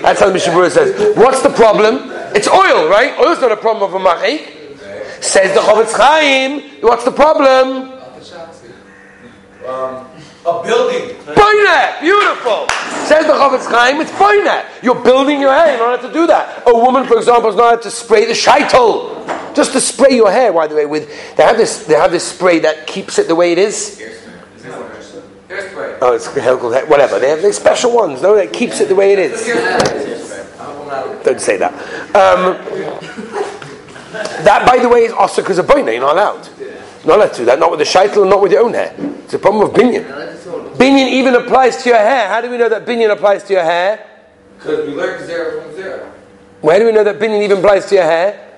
That's 0.02 0.20
how 0.20 0.30
the 0.30 0.38
Mishabur 0.38 0.70
says. 0.70 1.16
What's 1.16 1.42
the 1.42 1.50
problem? 1.50 2.12
It's 2.36 2.48
oil, 2.48 2.90
right? 2.90 3.18
Oil's 3.20 3.42
not 3.42 3.52
a 3.52 3.58
problem 3.58 3.94
of 3.94 4.02
a 4.02 4.04
machik. 4.04 5.22
Says 5.24 5.54
the 5.54 5.62
Chofetz 5.62 5.94
Chaim, 5.96 6.82
what's 6.82 7.06
the 7.06 7.12
problem? 7.12 7.94
Um, 9.66 10.06
a 10.46 10.64
building. 10.64 11.16
Boina! 11.24 12.02
Beautiful! 12.02 12.68
Says 13.08 13.26
the 13.26 13.34
Chofetz 13.34 13.70
Chaim, 13.72 14.02
it's 14.02 14.12
boina. 14.12 14.66
You're 14.84 15.02
building 15.02 15.40
your 15.40 15.54
hair, 15.54 15.72
you 15.72 15.78
don't 15.78 15.98
have 15.98 16.12
to 16.12 16.14
do 16.14 16.28
that. 16.28 16.64
A 16.68 16.74
woman, 16.74 17.06
for 17.08 17.18
example, 17.18 17.50
is 17.50 17.56
not 17.56 17.64
allowed 17.64 17.82
to 17.84 17.92
spray 17.92 18.26
the 18.26 18.34
shaitel. 18.34 19.56
Just 19.56 19.72
to 19.74 19.80
spray 19.80 20.16
your 20.16 20.32
hair, 20.32 20.52
by 20.52 20.68
the 20.68 20.76
way, 20.76 20.86
with 20.86 21.08
they 21.38 21.44
have 21.44 21.56
this 21.56 21.86
they 21.86 21.94
have 21.94 22.12
this 22.12 22.30
spray 22.30 22.60
that 22.60 22.88
keeps 22.88 23.20
it 23.20 23.28
the 23.28 23.36
way 23.36 23.52
it 23.52 23.58
is. 23.58 24.02
Oh, 26.06 26.12
it's 26.12 26.28
called 26.28 26.90
whatever. 26.90 27.18
They 27.18 27.30
have 27.30 27.42
these 27.42 27.56
special 27.56 27.96
ones, 27.96 28.22
no, 28.22 28.36
that 28.36 28.52
keeps 28.52 28.82
it 28.82 28.90
the 28.90 28.96
way 28.96 29.14
it 29.14 29.20
is. 29.20 29.48
Don't 31.24 31.40
say 31.40 31.56
that. 31.56 31.72
Um, 32.14 32.60
that, 34.44 34.68
by 34.68 34.80
the 34.80 34.90
way, 34.90 35.06
is 35.06 35.14
also 35.14 35.42
because 35.42 35.60
of 35.60 35.66
boina. 35.66 35.94
You're 35.94 36.02
not 36.02 36.18
allowed. 36.18 36.50
Not 37.06 37.20
allowed 37.20 37.32
to 37.32 37.38
do 37.38 37.46
that. 37.46 37.58
Not 37.58 37.72
with 37.72 37.80
the 37.80 37.86
shaitel 37.86 38.24
and 38.24 38.30
not 38.30 38.42
with 38.42 38.52
your 38.52 38.64
own 38.64 38.74
hair. 38.74 38.94
It's 39.24 39.34
a 39.34 39.40
problem 39.40 39.70
of 39.70 39.74
binyan. 39.74 40.04
Binyan 40.76 41.10
even 41.10 41.36
applies 41.36 41.82
to 41.84 41.90
your 41.90 42.00
hair. 42.00 42.28
How 42.28 42.42
do 42.42 42.50
we 42.50 42.58
know 42.58 42.68
that 42.68 42.86
binyan 42.86 43.10
applies 43.10 43.46
to 43.46 43.54
your 43.54 43.64
hair? 43.64 44.06
Because 44.58 44.86
we 44.86 44.94
learned 44.94 45.26
zero 45.26 45.62
from 45.62 45.74
zero. 45.74 46.12
Where 46.60 46.80
do 46.80 46.86
we 46.86 46.92
know 46.92 47.06
that 47.06 47.18
binyan 47.18 47.44
even 47.44 47.60
applies 47.60 47.86
to 47.86 47.96
your 47.96 48.04
hair? 48.04 48.50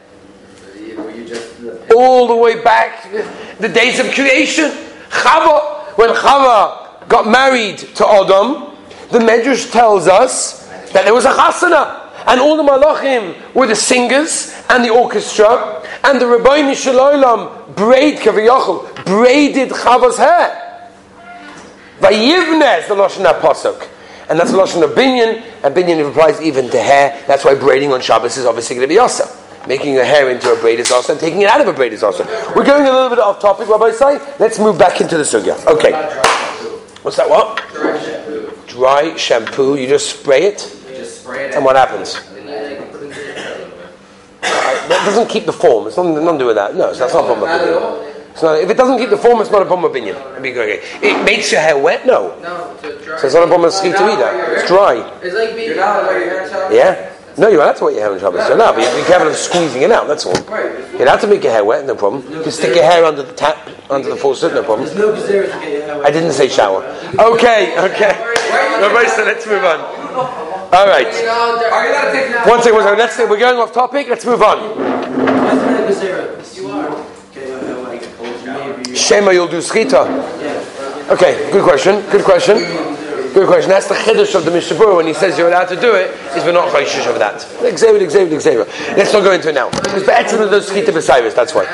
All 1.95 2.27
the 2.27 2.35
way 2.35 2.63
back 2.63 3.11
the 3.59 3.69
days 3.69 3.99
of 3.99 4.11
creation. 4.13 4.71
Chava, 5.11 5.95
when 5.95 6.09
Chava 6.09 6.84
got 7.07 7.27
married 7.27 7.77
to 7.77 8.07
Adam, 8.07 8.75
the 9.11 9.19
Medrash 9.19 9.71
tells 9.71 10.07
us 10.07 10.67
that 10.91 11.03
there 11.03 11.13
was 11.13 11.25
a 11.25 11.31
chasana. 11.31 12.01
And 12.27 12.39
all 12.41 12.57
the 12.57 12.63
malachim 12.63 13.35
were 13.53 13.67
the 13.67 13.75
singers 13.75 14.51
and 14.69 14.83
the 14.83 14.89
orchestra, 14.89 15.83
and 16.03 16.19
the 16.19 16.25
Rabbi 16.25 16.73
Shalom 16.73 17.73
braid 17.75 18.19
braided 18.23 19.69
Chava's 19.69 20.17
hair. 20.17 20.89
Vayivne 21.99 22.79
is 22.79 22.87
the 22.87 22.95
lashon 22.95 23.31
pasuk, 23.39 23.87
and 24.27 24.39
that's 24.39 24.51
the 24.51 24.57
lashon 24.57 24.83
of 24.83 24.91
binyan, 24.91 25.43
and 25.63 25.75
binyan 25.75 26.09
applies 26.09 26.41
even 26.41 26.69
to 26.71 26.81
hair. 26.81 27.23
That's 27.27 27.45
why 27.45 27.53
braiding 27.53 27.93
on 27.93 28.01
Shabbos 28.01 28.37
is 28.37 28.45
obviously 28.45 28.75
going 28.75 28.87
to 28.87 28.93
be 28.93 28.97
also. 28.97 29.25
Making 29.67 29.93
your 29.93 30.05
hair 30.05 30.29
into 30.31 30.51
a 30.51 30.59
braid 30.59 30.79
is 30.79 30.91
also, 30.91 31.13
and 31.13 31.19
taking 31.19 31.41
it 31.41 31.47
out 31.47 31.61
of 31.61 31.67
a 31.67 31.73
braid 31.73 31.93
is 31.93 32.01
also. 32.01 32.23
We're 32.55 32.65
going 32.65 32.87
a 32.87 32.91
little 32.91 33.09
bit 33.09 33.19
off 33.19 33.39
topic, 33.39 33.67
Rabbi 33.67 33.91
Say. 33.91 34.19
Let's 34.39 34.57
move 34.57 34.79
back 34.79 34.99
into 34.99 35.17
the 35.17 35.23
sugya. 35.23 35.63
Okay. 35.67 36.44
What's 37.05 37.17
that? 37.17 37.29
What? 37.29 37.61
Direct 37.71 38.03
shampoo. 38.03 38.51
Dry 38.65 39.15
shampoo. 39.15 39.75
You 39.75 39.87
just 39.87 40.19
spray 40.19 40.45
it, 40.45 40.75
You 40.89 40.95
just 40.97 41.21
spray 41.21 41.49
it. 41.49 41.53
and 41.53 41.63
what 41.63 41.75
happens? 41.75 42.15
Uh, 42.15 42.23
that 44.41 45.03
doesn't 45.05 45.29
keep 45.29 45.45
the 45.45 45.53
form. 45.53 45.85
It's 45.85 45.97
nothing, 45.97 46.15
nothing 46.15 46.39
to 46.39 46.43
do 46.43 46.45
with 46.47 46.55
that. 46.55 46.75
No, 46.75 46.93
so 46.93 46.99
that's 46.99 47.13
not 47.13 47.25
a 47.25 47.27
problem 47.27 47.47
of 47.47 47.61
opinion. 47.61 48.15
It's 48.31 48.41
not, 48.41 48.59
if 48.59 48.69
it 48.71 48.75
doesn't 48.75 48.97
keep 48.97 49.11
the 49.11 49.17
form, 49.17 49.39
it's 49.39 49.51
not 49.51 49.61
a 49.61 49.65
problem 49.65 49.85
of 49.85 49.91
opinion. 49.91 50.15
It'd 50.31 50.41
be 50.41 50.51
okay. 50.57 50.81
It 51.03 51.23
makes 51.23 51.51
your 51.51 51.61
hair 51.61 51.77
wet? 51.77 52.07
No. 52.07 52.37
No, 52.41 52.75
to 52.81 52.97
dry. 53.05 53.19
So 53.19 53.27
it's 53.27 53.35
not 53.35 53.43
a 53.43 53.47
problem 53.47 53.65
of 53.67 53.73
schita 53.73 54.01
either. 54.01 54.55
It's 54.55 54.67
dry. 54.67 54.95
It's 55.21 55.35
like 55.35 55.55
being. 55.55 55.67
You're 55.69 55.77
not 55.77 56.03
allowed 56.03 56.11
your 56.17 56.29
hair 56.29 56.43
in 56.43 56.49
Shabbos? 56.49 56.73
Yeah? 56.75 57.11
No, 57.37 57.49
you're 57.49 57.61
allowed 57.61 57.75
to 57.77 57.85
wet 57.85 57.95
your 57.95 58.03
hair 58.03 58.13
in 58.13 58.19
Shabbos. 58.19 58.47
You're 58.47 58.57
not, 58.57 58.75
but 58.75 58.83
you 58.83 59.01
be 59.01 59.07
careful 59.07 59.27
of 59.27 59.35
squeezing 59.35 59.81
it 59.81 59.91
out, 59.91 60.07
that's 60.07 60.25
all. 60.25 60.35
You're 60.93 61.03
allowed 61.03 61.19
to 61.21 61.27
make 61.27 61.43
your 61.43 61.51
hair 61.51 61.65
wet, 61.65 61.85
no 61.85 61.95
problem. 61.95 62.23
You 62.31 62.41
can 62.41 62.51
stick 62.51 62.75
your 62.75 62.85
hair 62.85 63.03
under 63.03 63.23
the 63.23 63.33
tap, 63.33 63.57
under 63.89 64.09
the 64.09 64.15
faucet, 64.15 64.53
no 64.53 64.63
problem. 64.63 64.87
No 64.97 65.11
gazera 65.13 65.51
to 65.51 65.59
get 65.59 65.71
your 65.71 65.81
hair 65.83 66.05
I 66.05 66.11
didn't 66.11 66.31
say 66.31 66.47
shower. 66.47 66.83
Okay, 67.19 67.77
okay. 67.77 68.11
Everybody, 68.79 69.09
so 69.09 69.23
let's 69.25 69.45
move 69.45 69.63
on. 69.65 69.79
All 70.73 70.87
right. 70.87 71.07
Are 71.07 71.11
you 71.11 71.27
allowed 71.27 72.05
to 72.05 72.11
take 72.13 72.29
your 72.29 72.47
One 72.47 72.61
second, 72.61 72.73
one 72.75 72.83
second. 72.83 72.99
Let's, 72.99 73.17
we're 73.17 73.39
going 73.39 73.57
off 73.57 73.73
topic. 73.73 74.07
Let's 74.07 74.25
move 74.25 74.41
on. 74.41 74.57
Why 74.59 75.91
is 75.91 75.99
there 75.99 76.21
no 76.21 76.37
gazera? 76.39 76.57
You 76.57 76.69
are. 76.69 77.05
Get 77.33 77.47
your 77.47 77.59
hair 77.59 77.83
wet. 77.83 78.77
Maybe. 78.77 78.95
Shema, 78.95 79.31
you'll 79.31 79.47
do 79.47 79.57
schita. 79.57 80.07
Okay, 81.11 81.51
good 81.51 81.63
question. 81.63 82.01
Good 82.09 82.23
question. 82.23 82.84
Good 83.35 83.47
question. 83.47 83.69
That's 83.69 83.89
the 83.89 83.95
chiddush 83.95 84.33
of 84.33 84.45
the 84.45 84.51
Mishabur 84.51 84.95
when 84.95 85.07
he 85.07 85.13
says 85.13 85.37
you're 85.37 85.49
allowed 85.49 85.67
to 85.67 85.75
do 85.75 85.93
it. 85.93 86.09
Is 86.37 86.45
we're 86.45 86.53
not 86.53 86.69
chayshish 86.73 87.05
of 87.05 87.19
that. 87.19 87.45
Let's 88.95 89.11
not 89.11 89.23
go 89.23 89.33
into 89.33 89.49
it 89.49 89.55
now. 89.55 89.69
Because. 89.71 90.05
That's 91.35 91.53
why. 91.53 91.65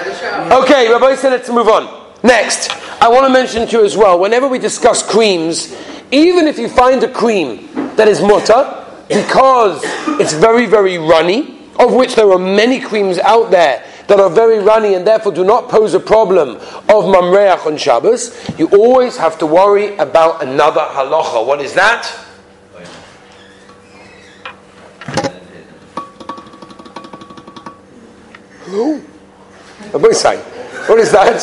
Okay, 0.63 0.89
Rabbi 0.91 1.13
said 1.13 1.29
let's 1.29 1.49
move 1.49 1.67
on. 1.67 2.01
Next, 2.23 2.71
I 2.99 3.09
want 3.09 3.27
to 3.27 3.29
mention 3.31 3.67
to 3.67 3.77
you 3.77 3.85
as 3.85 3.95
well. 3.95 4.19
Whenever 4.19 4.47
we 4.47 4.57
discuss 4.57 5.07
creams, 5.07 5.71
even 6.11 6.47
if 6.47 6.57
you 6.57 6.67
find 6.67 7.03
a 7.03 7.11
cream 7.13 7.69
that 7.95 8.07
is 8.07 8.23
mutter, 8.23 8.83
because 9.07 9.83
it's 10.19 10.33
very, 10.33 10.65
very 10.65 10.97
runny, 10.97 11.59
of 11.77 11.93
which 11.93 12.15
there 12.15 12.31
are 12.31 12.39
many 12.39 12.79
creams 12.79 13.19
out 13.19 13.51
there 13.51 13.85
that 14.11 14.19
are 14.19 14.29
very 14.29 14.59
runny 14.59 14.95
and 14.95 15.07
therefore 15.07 15.31
do 15.31 15.45
not 15.45 15.69
pose 15.69 15.93
a 15.93 15.99
problem 15.99 16.57
of 16.57 17.05
mamreach 17.07 17.65
on 17.65 17.77
Shabbos, 17.77 18.35
you 18.59 18.67
always 18.67 19.15
have 19.15 19.39
to 19.39 19.45
worry 19.45 19.95
about 19.95 20.43
another 20.43 20.81
halacha. 20.81 21.47
What 21.47 21.61
is 21.61 21.73
that? 21.75 22.05
Who? 28.65 29.01
Rabbi 29.93 30.11
say, 30.11 30.37
What 30.89 30.99
is 30.99 31.13
that? 31.13 31.39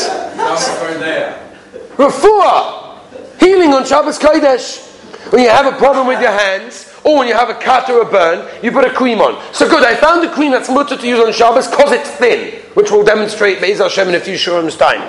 Refuah! 1.96 3.40
Healing 3.40 3.72
on 3.72 3.86
Shabbos 3.86 4.18
Kodesh. 4.18 4.84
When 5.32 5.42
you 5.42 5.48
have 5.48 5.72
a 5.72 5.76
problem 5.78 6.06
with 6.06 6.20
your 6.20 6.32
hands, 6.32 6.88
or 7.04 7.18
when 7.18 7.28
you 7.28 7.34
have 7.34 7.48
a 7.48 7.54
cut 7.54 7.88
or 7.90 8.02
a 8.02 8.04
burn, 8.04 8.46
you 8.62 8.70
put 8.72 8.84
a 8.84 8.90
cream 8.90 9.20
on. 9.20 9.42
So 9.54 9.68
good, 9.68 9.84
I 9.84 9.94
found 9.94 10.24
a 10.26 10.32
cream 10.32 10.52
that's 10.52 10.68
mutter 10.68 10.96
to 10.96 11.06
use 11.06 11.20
on 11.20 11.32
Shabbos 11.32 11.68
because 11.68 11.92
it's 11.92 12.10
thin, 12.10 12.57
which 12.74 12.90
we'll 12.90 13.04
demonstrate 13.04 13.60
Be'ez 13.60 13.78
Hashem 13.78 14.08
in 14.08 14.14
a 14.14 14.20
few 14.20 14.34
shurim's 14.34 14.76
time. 14.76 15.00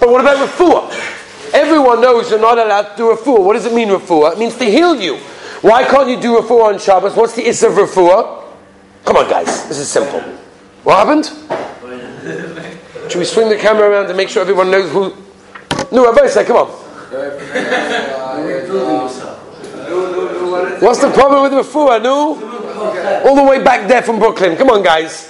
But 0.00 0.08
what 0.10 0.20
about 0.20 0.48
refuah? 0.48 0.90
Everyone 1.54 2.00
knows 2.00 2.30
you're 2.30 2.40
not 2.40 2.58
allowed 2.58 2.90
to 2.90 2.96
do 2.96 3.14
refuah. 3.14 3.44
What 3.44 3.54
does 3.54 3.66
it 3.66 3.72
mean 3.74 3.88
refuah? 3.88 4.32
It 4.32 4.38
means 4.38 4.56
to 4.56 4.64
heal 4.64 5.00
you. 5.00 5.18
Why 5.60 5.84
can't 5.84 6.08
you 6.08 6.20
do 6.20 6.40
refuah 6.40 6.74
on 6.74 6.78
Shabbos? 6.78 7.14
What's 7.14 7.34
the 7.36 7.46
issa 7.46 7.68
of 7.68 7.74
refuah? 7.74 8.44
Come 9.04 9.16
on 9.16 9.28
guys, 9.28 9.68
this 9.68 9.78
is 9.78 9.88
simple. 9.88 10.20
What 10.82 11.06
happened? 11.06 11.26
Should 13.10 13.18
we 13.18 13.24
swing 13.24 13.48
the 13.48 13.56
camera 13.56 13.90
around 13.90 14.08
to 14.08 14.14
make 14.14 14.28
sure 14.28 14.42
everyone 14.42 14.70
knows 14.70 14.90
who? 14.90 15.14
No, 15.92 16.04
Rabbi 16.06 16.26
say, 16.28 16.44
come 16.44 16.56
on. 16.56 16.68
What's 20.80 21.00
the 21.00 21.10
problem 21.10 21.42
with 21.42 21.52
refuah, 21.52 22.02
no? 22.02 22.34
All 23.28 23.36
the 23.36 23.42
way 23.42 23.62
back 23.62 23.86
there 23.86 24.02
from 24.02 24.18
Brooklyn. 24.18 24.56
Come 24.56 24.70
on, 24.70 24.82
guys. 24.82 25.28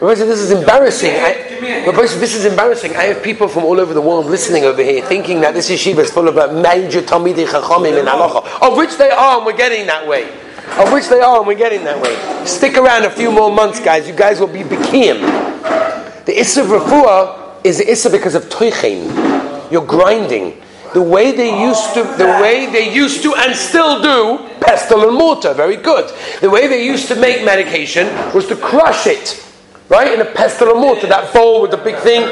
This 0.00 0.20
is 0.20 0.50
embarrassing. 0.50 1.10
I, 1.10 1.84
Rabbi 1.86 2.02
this 2.02 2.34
is 2.34 2.44
embarrassing. 2.44 2.94
I 2.96 3.04
have 3.04 3.22
people 3.22 3.48
from 3.48 3.64
all 3.64 3.80
over 3.80 3.94
the 3.94 4.00
world 4.00 4.26
listening 4.26 4.64
over 4.64 4.82
here, 4.82 5.02
thinking 5.02 5.40
that 5.40 5.54
this 5.54 5.70
yeshiva 5.70 5.98
is 5.98 6.10
full 6.10 6.28
of 6.28 6.36
uh, 6.36 6.52
major 6.52 7.00
Talmidei 7.00 7.46
Chachamim 7.46 7.98
in 7.98 8.04
halacha, 8.04 8.60
of 8.60 8.76
which 8.76 8.96
they 8.98 9.10
are, 9.10 9.38
and 9.38 9.46
we're 9.46 9.56
getting 9.56 9.86
that 9.86 10.06
way. 10.06 10.28
Of 10.78 10.92
which 10.92 11.08
they 11.08 11.20
are, 11.20 11.38
and 11.38 11.46
we're 11.46 11.54
getting 11.54 11.84
that 11.84 12.00
way. 12.02 12.44
Stick 12.44 12.76
around 12.76 13.04
a 13.04 13.10
few 13.10 13.30
more 13.30 13.50
months, 13.50 13.80
guys. 13.80 14.06
You 14.06 14.14
guys 14.14 14.38
will 14.38 14.48
be 14.48 14.62
bikim. 14.62 15.20
The 16.26 16.38
issa 16.38 16.62
of 16.62 16.66
refuah 16.66 17.64
is 17.64 17.78
the 17.78 17.90
issa 17.90 18.10
because 18.10 18.34
of 18.34 18.44
toichein. 18.44 19.70
You're 19.70 19.86
grinding. 19.86 20.60
The 20.92 21.02
way 21.02 21.32
they 21.32 21.62
used 21.62 21.94
to, 21.94 22.02
the 22.02 22.38
way 22.42 22.66
they 22.66 22.92
used 22.92 23.22
to 23.22 23.34
and 23.34 23.54
still 23.56 24.02
do, 24.02 24.46
pestle 24.60 25.08
and 25.08 25.16
mortar, 25.16 25.54
very 25.54 25.76
good. 25.76 26.12
The 26.40 26.50
way 26.50 26.66
they 26.66 26.84
used 26.84 27.08
to 27.08 27.14
make 27.16 27.44
medication 27.44 28.08
was 28.34 28.46
to 28.48 28.56
crush 28.56 29.06
it, 29.06 29.45
right, 29.88 30.12
in 30.12 30.20
a 30.20 30.24
pestle 30.24 30.70
and 30.70 30.80
mortar, 30.80 31.06
that 31.06 31.32
bowl 31.32 31.62
with 31.62 31.70
the 31.70 31.76
big 31.76 31.96
thing, 31.96 32.22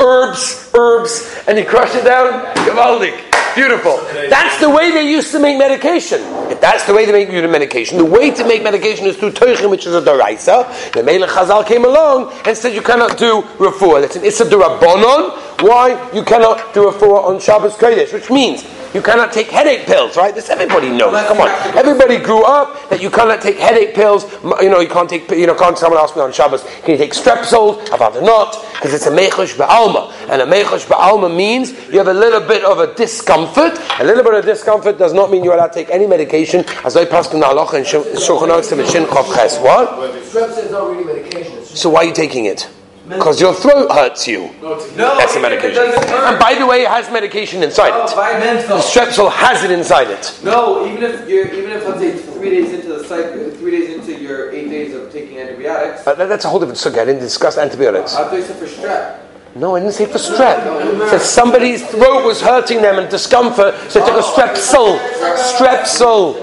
herbs, 0.00 0.70
herbs, 0.74 1.42
and 1.46 1.58
you 1.58 1.64
crush 1.64 1.94
it 1.94 2.04
down, 2.04 2.54
gewaldig. 2.56 3.34
Beautiful. 3.54 3.98
That's 4.28 4.58
the 4.58 4.68
way 4.68 4.90
they 4.90 5.08
used 5.08 5.30
to 5.30 5.38
make 5.38 5.56
medication. 5.56 6.20
If 6.50 6.60
that's 6.60 6.84
the 6.86 6.92
way 6.92 7.06
they 7.06 7.12
make 7.12 7.30
you 7.30 7.46
medication, 7.46 7.98
the 7.98 8.04
way 8.04 8.32
to 8.32 8.44
make 8.44 8.64
medication 8.64 9.06
is 9.06 9.16
through 9.16 9.30
toichim, 9.30 9.70
which 9.70 9.86
is 9.86 9.94
a 9.94 10.02
daraisa. 10.02 10.92
The 10.92 11.04
Melech 11.04 11.30
Chazal 11.30 11.64
came 11.64 11.84
along 11.84 12.32
and 12.46 12.56
said 12.56 12.74
you 12.74 12.82
cannot 12.82 13.16
do 13.16 13.42
refuah. 13.58 14.00
That's 14.00 14.16
an 14.16 14.24
issa 14.24 14.44
durabonon. 14.44 15.62
Why 15.62 16.10
you 16.12 16.24
cannot 16.24 16.74
do 16.74 16.90
refuah 16.90 17.26
on 17.26 17.38
Shabbos 17.38 17.74
Kodesh? 17.74 18.12
Which 18.12 18.28
means 18.28 18.64
you 18.94 19.02
cannot 19.02 19.32
take 19.32 19.48
headache 19.48 19.86
pills, 19.86 20.16
right? 20.16 20.34
This 20.34 20.48
everybody 20.48 20.88
knows. 20.88 21.12
Come 21.26 21.40
on, 21.40 21.48
everybody 21.76 22.18
grew 22.18 22.44
up 22.44 22.88
that 22.90 23.02
you 23.02 23.10
cannot 23.10 23.42
take 23.42 23.58
headache 23.58 23.94
pills. 23.94 24.24
You 24.62 24.70
know, 24.70 24.80
you 24.80 24.88
can't 24.88 25.10
take. 25.10 25.28
You 25.30 25.46
know, 25.46 25.54
can't 25.54 25.76
someone 25.76 26.00
ask 26.00 26.14
me 26.14 26.22
on 26.22 26.32
Shabbos, 26.32 26.62
can 26.82 26.92
you 26.92 26.96
take 26.98 27.12
strepsil? 27.12 27.80
I've 27.92 28.00
rather 28.00 28.22
not 28.22 28.56
because 28.74 28.94
it's 28.94 29.06
a 29.06 29.10
mechush 29.10 29.54
ba'alma, 29.56 30.12
and 30.30 30.42
a 30.42 30.46
mechush 30.46 30.86
ba'alma 30.86 31.34
means 31.34 31.72
you 31.88 31.98
have 31.98 32.08
a 32.08 32.14
little 32.14 32.40
bit 32.40 32.64
of 32.64 32.78
a 32.78 32.94
discomfort. 32.94 33.78
A 33.98 34.04
little 34.04 34.22
bit 34.22 34.34
of 34.34 34.44
discomfort 34.44 34.98
does 34.98 35.12
not 35.12 35.30
mean 35.30 35.42
you're 35.42 35.54
allowed 35.54 35.68
to 35.68 35.74
take 35.74 35.90
any 35.90 36.06
medication. 36.06 36.64
As 36.84 36.96
I 36.96 37.04
passed 37.04 37.34
in 37.34 37.40
the 37.40 37.46
halacha 37.46 37.74
and 37.74 37.86
Shulchan 37.86 38.48
Aruch 38.48 38.64
Simon 38.64 38.86
Shin. 38.86 39.04
What? 39.04 39.88
Strep 40.24 40.64
is 40.64 40.70
not 40.70 40.90
really 40.90 41.04
medication. 41.04 41.64
So 41.64 41.90
why 41.90 42.00
are 42.00 42.04
you 42.04 42.14
taking 42.14 42.46
it? 42.46 42.68
Because 43.08 43.38
your 43.40 43.52
throat 43.52 43.92
hurts 43.92 44.26
you. 44.26 44.48
No, 44.62 44.78
That's 44.78 45.34
the 45.34 45.38
even 45.40 45.52
if 45.52 45.64
it 45.64 45.74
medication. 45.74 46.14
And 46.24 46.38
by 46.38 46.54
the 46.54 46.66
way, 46.66 46.82
it 46.82 46.88
has 46.88 47.10
medication 47.12 47.62
inside 47.62 47.90
No, 47.90 48.04
it. 48.04 48.10
vitamins. 48.14 48.66
The 48.66 48.76
strepsil 48.78 49.30
has 49.30 49.62
it 49.62 49.70
inside 49.70 50.08
it. 50.08 50.40
No, 50.42 50.86
even 50.86 51.02
if 51.02 51.28
you're, 51.28 51.46
even 51.48 51.70
if 51.72 51.86
let's 51.86 52.00
say 52.00 52.12
three 52.16 52.50
days 52.50 52.72
into 52.72 52.88
the 52.94 53.04
cycle, 53.04 53.50
three 53.50 53.72
days 53.72 53.94
into 53.94 54.18
your 54.22 54.50
eight 54.52 54.70
days 54.70 54.94
of 54.94 55.12
taking 55.12 55.38
antibiotics, 55.38 56.06
Uh, 56.06 56.14
that- 56.14 56.28
that's 56.30 56.46
a 56.46 56.48
whole 56.48 56.58
different 56.60 56.78
subject. 56.78 57.02
I 57.02 57.04
didn't 57.04 57.20
discuss 57.20 57.58
antibiotics. 57.58 58.14
I 58.16 58.24
thought 58.24 58.32
you 58.36 58.42
said 58.42 58.56
for 58.56 58.64
strep. 58.66 59.16
No, 59.54 59.76
I 59.76 59.80
didn't 59.80 59.94
say 59.94 60.06
for 60.06 60.18
strep. 60.18 61.12
It 61.12 61.20
somebody's 61.20 61.82
throat 61.86 62.24
was 62.24 62.40
hurting 62.40 62.80
them 62.82 62.98
and 62.98 63.08
discomfort, 63.10 63.74
so 63.90 64.00
they 64.00 64.06
took 64.06 64.16
a 64.18 64.22
strepsil. 64.22 64.98
Strepsil. 65.36 66.36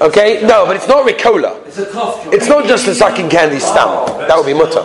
Okay? 0.00 0.40
No, 0.42 0.66
but 0.66 0.76
it's 0.76 0.88
not 0.88 1.06
Ricola. 1.06 1.56
It's 1.66 1.78
a 1.78 1.86
cough. 1.86 2.26
It's 2.32 2.48
not 2.48 2.64
just 2.66 2.86
a 2.88 2.94
sucking 2.94 3.28
candy 3.28 3.60
stamp. 3.60 4.06
That 4.28 4.36
would 4.36 4.46
be 4.46 4.54
mutter. 4.54 4.82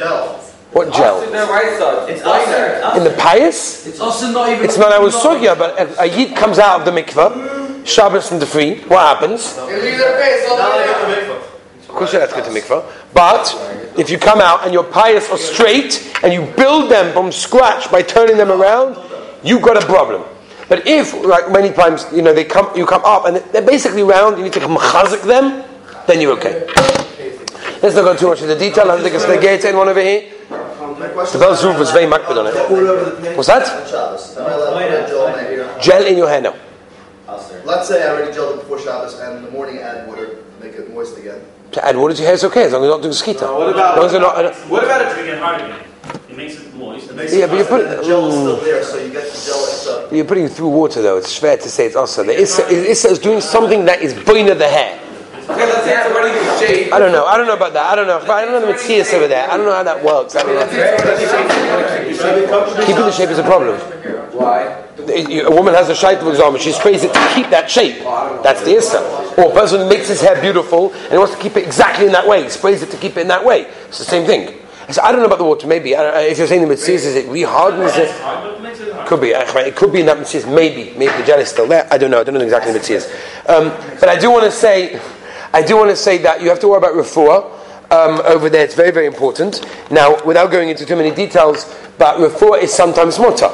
Who? 0.00 0.06
Gel. 0.06 0.36
What 0.72 0.92
gel? 0.94 1.16
Austin, 1.16 1.32
that 1.32 1.50
right 1.50 1.78
side. 1.78 2.10
It's 2.10 2.22
us. 2.22 2.96
In 2.96 3.04
the 3.04 3.10
pious? 3.18 3.86
It's 3.86 4.00
also 4.00 4.30
not 4.30 4.50
even. 4.50 4.64
It's 4.64 4.78
not 4.78 4.92
our 4.92 5.10
sugya, 5.10 5.58
but 5.58 5.78
a, 5.78 6.02
a 6.02 6.06
yid 6.06 6.36
comes 6.36 6.58
out 6.58 6.80
of 6.80 6.86
the 6.86 6.92
mikveh, 6.92 7.86
Shabbos 7.86 8.28
from 8.28 8.38
the 8.38 8.46
free. 8.46 8.80
What 8.84 9.00
happens? 9.00 9.58
And 9.58 9.82
leave 9.82 9.98
their 9.98 10.16
face 10.18 10.48
all 10.48 10.56
the 10.56 10.62
way 10.78 10.86
down. 10.86 11.36
Of 11.80 11.88
course, 11.88 12.12
you 12.12 12.20
have 12.20 12.30
to 12.30 12.36
go 12.36 12.44
to 12.44 12.50
mikveh. 12.50 12.84
But 13.12 13.92
if 13.98 14.10
you 14.10 14.18
come 14.18 14.40
out 14.40 14.64
and 14.64 14.72
you're 14.72 14.84
pious 14.84 15.28
or 15.28 15.36
straight 15.36 16.16
and 16.22 16.32
you 16.32 16.46
build 16.56 16.90
them 16.90 17.12
from 17.12 17.32
scratch 17.32 17.90
by 17.90 18.02
turning 18.02 18.36
them 18.36 18.50
around, 18.52 18.96
you've 19.42 19.62
got 19.62 19.76
a 19.76 19.84
problem. 19.84 20.22
But 20.68 20.86
if, 20.86 21.12
like 21.24 21.50
many 21.50 21.72
times, 21.72 22.06
you 22.14 22.22
know, 22.22 22.32
they 22.32 22.44
come, 22.44 22.70
you 22.76 22.86
come 22.86 23.04
up 23.04 23.26
and 23.26 23.38
they're 23.52 23.60
basically 23.60 24.04
round, 24.04 24.38
you 24.38 24.44
need 24.44 24.52
to 24.52 24.60
machazik 24.60 25.22
them, 25.26 25.64
then 26.06 26.20
you're 26.20 26.38
okay. 26.38 26.64
Let's 27.82 27.94
not 27.96 28.04
go 28.04 28.16
too 28.16 28.28
much 28.28 28.42
into 28.42 28.58
detail. 28.58 28.84
I 28.90 28.94
don't 28.96 29.02
think 29.02 29.14
it's 29.14 29.24
the 29.24 29.38
gate 29.38 29.62
to 29.62 29.68
anyone 29.68 29.88
over 29.88 30.00
here. 30.02 30.24
My 30.50 31.06
The 31.06 31.08
question 31.14 31.40
Bell's 31.40 31.64
roof 31.64 31.78
was 31.78 31.90
very 31.92 32.04
makbid 32.06 32.36
on 32.36 32.46
it. 32.46 32.54
all 32.56 32.76
over 32.76 33.04
the 33.10 33.16
place. 33.16 33.36
What's 33.36 33.48
that? 33.48 33.62
on 33.62 33.88
Shabbos. 33.88 34.36
Am 34.36 34.46
I 34.46 34.52
allowed 34.52 34.80
to 34.80 35.00
put 35.00 35.08
gel 35.08 35.26
in 35.26 35.32
my 35.32 35.42
hair? 35.42 35.78
Gel 35.80 36.04
in 36.06 36.16
your 36.18 36.28
hair 36.28 36.40
now. 36.42 36.54
Let's 37.64 37.88
say 37.88 38.02
I 38.06 38.10
already 38.10 38.32
gelled 38.32 38.54
it 38.56 38.60
before 38.60 38.78
Shabbos 38.80 39.18
and 39.20 39.38
in 39.38 39.44
the 39.44 39.50
morning 39.50 39.78
add 39.78 40.06
water, 40.08 40.26
to 40.26 40.36
make 40.60 40.74
it 40.74 40.92
moist 40.92 41.16
again. 41.16 41.40
To 41.72 41.84
add 41.84 41.96
water 41.96 42.14
to 42.14 42.20
your 42.20 42.26
hair 42.26 42.34
is 42.34 42.44
okay 42.44 42.64
as 42.64 42.72
long 42.72 42.82
as 42.82 42.86
you're 42.88 42.96
not 42.96 43.02
doing 43.02 43.14
skita. 43.14 43.42
No, 43.42 43.58
what 43.58 43.68
about- 43.70 43.92
As 43.92 43.96
long 43.96 44.06
as 44.06 44.12
you're 44.12 44.20
not, 44.20 44.44
uh, 44.44 44.52
What 44.68 44.84
about 44.84 45.02
It's 45.02 45.14
again 45.20 45.38
hard 45.38 45.60
again. 45.62 45.78
It 46.28 46.36
makes 46.36 46.54
it 46.56 46.74
moist. 46.74 47.10
It 47.10 47.16
makes 47.16 47.32
Yeah, 47.32 47.44
it 47.44 47.50
but 47.50 47.58
you 47.58 47.64
put 47.64 47.88
the 47.88 48.02
gel 48.04 48.26
is 48.28 48.34
still 48.34 48.56
there, 48.56 48.82
so 48.84 48.96
you 48.98 49.08
get 49.10 49.30
the 49.32 49.38
gel 49.46 49.64
extra. 49.64 50.16
You're 50.16 50.24
putting 50.24 50.44
it 50.44 50.52
through 50.52 50.68
water 50.68 51.00
though. 51.00 51.16
It's 51.16 51.34
fair 51.36 51.56
to 51.56 51.68
say 51.70 51.86
it's 51.86 51.96
also 51.96 52.24
the 52.24 52.38
Issa, 52.38 52.68
Issa 52.68 53.08
is 53.08 53.18
doing 53.18 53.40
something 53.40 53.84
that 53.86 54.02
is 54.02 54.12
boina 54.14 54.58
the 54.58 54.68
hair. 54.68 54.98
Okay, 55.50 55.66
let's 55.66 55.84
say 55.84 55.96
it's 55.96 56.06
already 56.06 56.38
been 56.38 56.58
shaved. 56.58 56.92
I 56.92 56.98
don't 56.98 57.12
know. 57.12 57.26
I 57.26 57.36
don't 57.36 57.46
know 57.46 57.54
about 57.54 57.72
that. 57.72 57.90
I 57.90 57.94
don't 57.94 58.06
know. 58.06 58.20
I 58.20 58.44
don't 58.44 58.52
know 58.52 58.60
the 58.60 58.72
Matthias 58.72 59.12
over 59.12 59.28
there. 59.28 59.50
I 59.50 59.56
don't 59.56 59.66
know 59.66 59.72
how 59.72 59.82
that 59.82 60.04
works. 60.04 60.36
I 60.36 60.44
mean, 60.44 60.56
keeping 62.86 63.04
the 63.04 63.10
shape 63.12 63.30
is 63.30 63.38
a 63.38 63.42
problem. 63.42 63.78
Why? 64.32 64.86
A 65.10 65.50
woman 65.50 65.74
has 65.74 65.88
a 65.88 65.94
shape, 65.94 66.20
for 66.20 66.30
example, 66.30 66.58
she 66.58 66.72
sprays 66.72 67.02
it 67.02 67.12
to 67.12 67.32
keep 67.34 67.50
that 67.50 67.70
shape. 67.70 67.98
That's 68.42 68.62
the 68.62 68.76
Issa. 68.76 69.34
Or 69.38 69.50
a 69.50 69.54
person 69.54 69.88
makes 69.88 70.08
his 70.08 70.20
hair 70.20 70.40
beautiful 70.40 70.92
and 70.92 71.12
he 71.12 71.18
wants 71.18 71.34
to 71.34 71.40
keep 71.40 71.56
it 71.56 71.64
exactly 71.64 72.06
in 72.06 72.12
that 72.12 72.26
way. 72.26 72.44
He 72.44 72.48
sprays 72.50 72.82
it 72.82 72.90
to 72.90 72.96
keep 72.96 73.16
it 73.16 73.20
in 73.22 73.28
that 73.28 73.44
way. 73.44 73.62
It's 73.88 73.98
the 73.98 74.04
same 74.04 74.26
thing. 74.26 74.56
So 74.92 75.02
I 75.02 75.12
don't 75.12 75.20
know 75.20 75.26
about 75.26 75.38
the 75.38 75.44
water. 75.44 75.66
Maybe 75.66 75.94
I 75.94 76.22
if 76.22 76.38
you're 76.38 76.46
saying 76.46 76.62
the 76.62 76.68
Matthias, 76.68 77.04
is 77.04 77.14
it 77.14 77.26
rehardens 77.26 77.96
it? 77.96 78.08
It's 78.08 78.18
hard, 78.18 78.42
but 78.42 78.54
it 78.54 78.62
makes 78.62 78.80
it 78.80 78.92
hard. 78.92 79.06
Could 79.08 79.20
be. 79.20 79.28
It 79.30 79.76
could 79.76 79.92
be 79.92 80.00
in 80.00 80.06
that 80.06 80.18
Matthias. 80.18 80.46
Maybe. 80.46 80.92
Maybe 80.98 81.12
the 81.16 81.24
gel 81.24 81.38
is 81.38 81.48
still 81.48 81.68
there. 81.68 81.86
I 81.92 81.98
don't 81.98 82.10
know. 82.10 82.20
I 82.20 82.24
don't 82.24 82.34
know 82.34 82.40
exactly 82.40 82.72
the 82.72 82.78
Matthias. 82.78 83.06
Um, 83.46 83.70
but 84.00 84.08
I 84.08 84.18
do 84.18 84.30
want 84.30 84.44
to 84.44 84.50
say, 84.50 85.00
I 85.52 85.62
do 85.62 85.76
want 85.76 85.90
to 85.90 85.96
say 85.96 86.18
that 86.18 86.40
you 86.40 86.48
have 86.48 86.60
to 86.60 86.68
worry 86.68 86.78
about 86.78 86.94
refuah. 86.94 87.56
Um, 87.90 88.20
over 88.24 88.48
there, 88.48 88.64
it's 88.64 88.76
very, 88.76 88.92
very 88.92 89.06
important. 89.06 89.66
Now, 89.90 90.22
without 90.24 90.52
going 90.52 90.68
into 90.68 90.86
too 90.86 90.94
many 90.94 91.10
details, 91.10 91.74
but 91.98 92.18
refuah 92.18 92.62
is 92.62 92.72
sometimes 92.72 93.18
mutter. 93.18 93.50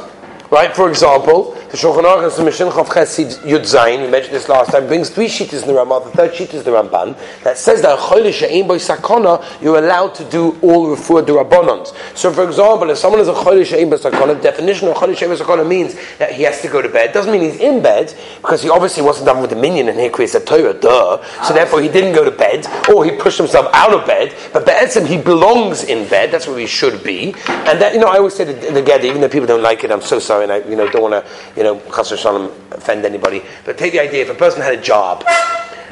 Right? 0.50 0.76
For 0.76 0.90
example, 0.90 1.56
the 1.70 1.76
Shulchan 1.76 2.04
Aruch 2.04 2.38
and 2.38 2.46
the 2.46 2.50
Chav 2.50 2.86
Chesid 2.86 3.38
Yud 3.40 3.62
Zayin, 3.62 4.04
we 4.04 4.10
mentioned 4.10 4.34
this 4.34 4.48
last 4.48 4.70
time, 4.70 4.86
brings 4.86 5.10
three 5.10 5.26
sheetahs 5.26 5.62
in 5.62 5.68
the 5.68 5.74
Ramah. 5.74 6.02
The 6.04 6.10
third 6.10 6.34
sheet 6.34 6.54
is 6.54 6.64
the 6.64 6.70
Ramban 6.70 7.16
that 7.42 7.58
says 7.58 7.82
that 7.82 7.98
Choyle 7.98 8.32
She'ein 8.32 8.66
Boy 8.68 8.78
Sakona, 8.78 9.44
you're 9.60 9.78
allowed 9.78 10.14
to 10.16 10.24
do 10.30 10.58
all 10.62 10.96
refuah 10.96 11.24
durabonons. 11.24 11.94
So, 12.16 12.32
for 12.32 12.44
example, 12.44 12.90
if 12.90 12.98
someone 12.98 13.20
is 13.20 13.28
a 13.28 13.34
Choyle 13.34 13.64
She'ein 13.64 13.90
Boy 13.90 13.96
Sakona, 13.96 14.40
definition 14.40 14.88
of 14.88 14.96
Choyle 14.96 15.16
She'ein 15.16 15.30
Boy 15.30 15.36
Sakona 15.36 15.66
means 15.66 15.96
that 16.18 16.32
he 16.32 16.42
has 16.44 16.60
to 16.62 16.68
go 16.68 16.80
to 16.80 16.88
bed. 16.88 17.12
Doesn't 17.12 17.32
mean 17.32 17.42
he's 17.42 17.60
in 17.60 17.82
bed 17.82 18.14
because 18.40 18.62
he 18.62 18.70
obviously 18.70 19.02
wasn't 19.02 19.26
done 19.26 19.40
with 19.40 19.50
the 19.50 19.56
minion 19.56 19.88
and 19.88 19.98
he 19.98 20.08
creates 20.08 20.34
a 20.34 20.40
Torah, 20.40 20.74
duh. 20.74 21.22
So 21.44 21.52
therefore, 21.52 21.80
he 21.80 21.88
didn't 21.88 22.14
go 22.14 22.24
to 22.24 22.30
bed 22.30 22.66
or 22.88 23.04
he 23.04 23.12
pushed 23.12 23.38
himself 23.38 23.68
out 23.72 23.92
of 23.92 24.06
bed. 24.06 24.34
But 24.52 24.66
Be'etzim, 24.66 25.06
he 25.06 25.18
belongs 25.18 25.84
in 25.84 26.08
bed. 26.08 26.30
That's 26.30 26.46
where 26.46 26.58
he 26.58 26.66
should 26.66 27.02
be. 27.02 27.34
And 27.48 27.80
that, 27.80 27.92
you 27.92 28.00
know, 28.00 28.08
I 28.08 28.18
always 28.18 28.34
say 28.34 28.44
the, 28.44 28.52
the 28.52 28.86
even 29.04 29.20
though 29.20 29.28
people 29.28 29.46
don't 29.46 29.62
like 29.62 29.84
it, 29.84 29.90
I'm 29.90 30.00
so 30.00 30.18
sorry, 30.18 30.44
and 30.44 30.52
I, 30.52 30.58
you 30.58 30.76
know, 30.76 30.88
don't 30.88 31.02
want 31.02 31.14
to, 31.14 31.55
you 31.56 31.62
know, 31.62 31.80
chas 31.94 32.12
v'shalom, 32.12 32.50
offend 32.72 33.04
anybody. 33.04 33.42
But 33.64 33.78
take 33.78 33.92
the 33.92 34.00
idea: 34.00 34.22
if 34.22 34.30
a 34.30 34.34
person 34.34 34.60
had 34.60 34.74
a 34.74 34.80
job 34.80 35.24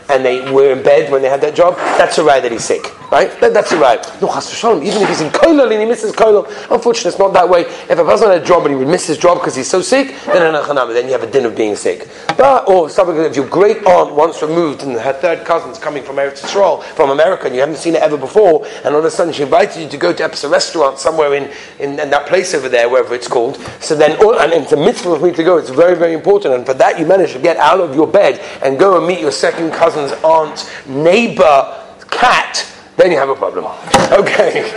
and 0.08 0.24
they 0.24 0.50
were 0.50 0.72
in 0.72 0.82
bed 0.82 1.10
when 1.10 1.22
they 1.22 1.28
had 1.28 1.40
that 1.40 1.54
job, 1.54 1.76
that's 1.98 2.18
a 2.18 2.24
right 2.24 2.42
that 2.42 2.52
he's 2.52 2.64
sick, 2.64 2.84
right? 3.10 3.30
That, 3.40 3.54
that's 3.54 3.72
a 3.72 3.78
right. 3.78 4.00
No, 4.20 4.28
chas 4.28 4.50
v'shalom, 4.52 4.84
even 4.84 5.02
if 5.02 5.08
he's 5.08 5.20
in 5.20 5.30
koilel 5.30 5.70
and 5.70 5.80
he 5.80 5.86
misses 5.86 6.12
koilel, 6.12 6.46
unfortunately, 6.70 7.10
it's 7.10 7.18
not 7.18 7.32
that 7.32 7.48
way. 7.48 7.62
If 7.62 7.98
a 7.98 8.04
person 8.04 8.30
had 8.30 8.42
a 8.42 8.44
job 8.44 8.66
and 8.66 8.74
he 8.74 8.76
would 8.76 8.88
miss 8.88 9.06
his 9.06 9.18
job 9.18 9.38
because 9.38 9.54
he's 9.54 9.70
so 9.70 9.80
sick, 9.80 10.14
then 10.26 10.52
then 10.52 11.06
you 11.06 11.12
have 11.12 11.22
a 11.22 11.30
din 11.30 11.44
of 11.46 11.56
being 11.56 11.76
sick. 11.76 12.08
But 12.36 12.68
or 12.68 12.88
something 12.90 13.16
if 13.16 13.36
your 13.36 13.48
great 13.48 13.84
aunt 13.86 14.14
once 14.14 14.42
removed 14.42 14.82
and 14.82 14.98
her 14.98 15.12
third 15.12 15.44
cousin's 15.44 15.78
coming 15.78 16.02
from 16.02 16.16
Eretz 16.16 16.42
Yisrael, 16.42 16.82
from 16.82 17.10
America, 17.10 17.46
and 17.46 17.54
you 17.54 17.60
haven't 17.60 17.76
seen 17.76 17.94
it 17.94 18.02
ever 18.02 18.16
before, 18.16 18.66
and 18.84 18.94
all 18.94 18.98
of 18.98 19.04
a 19.04 19.10
sudden 19.10 19.32
she 19.32 19.42
invited 19.42 19.82
you 19.82 19.88
to 19.88 19.96
go 19.96 20.12
to 20.12 20.24
a 20.24 20.48
restaurant 20.48 20.98
somewhere 20.98 21.34
in, 21.34 21.50
in, 21.78 21.98
in 21.98 22.10
that 22.10 22.26
place 22.26 22.54
over 22.54 22.68
there, 22.68 22.88
wherever 22.88 23.14
it's 23.14 23.28
called. 23.28 23.56
So 23.80 23.94
then, 23.94 24.16
all, 24.22 24.38
and 24.38 24.52
it's 24.52 24.72
a 24.72 24.76
mitzvah 24.76 25.18
for 25.18 25.24
me 25.24 25.32
to 25.32 25.44
go. 25.44 25.58
It's 25.58 25.70
very, 25.70 25.96
very 25.96 26.12
important. 26.12 26.54
And 26.54 26.66
for 26.66 26.74
that, 26.74 26.98
you 26.98 27.06
manage 27.06 27.32
to 27.32 27.38
get 27.38 27.56
out 27.56 27.80
of 27.80 27.94
your 27.94 28.06
bed 28.06 28.40
and 28.62 28.78
go 28.78 28.98
and 28.98 29.06
meet 29.06 29.20
your 29.20 29.32
second 29.32 29.72
cousin's 29.94 30.22
aunt, 30.24 30.70
neighbor, 30.86 31.82
cat. 32.10 32.66
Then 32.96 33.10
you 33.10 33.18
have 33.18 33.28
a 33.28 33.34
problem. 33.34 33.64
Okay. 34.12 34.70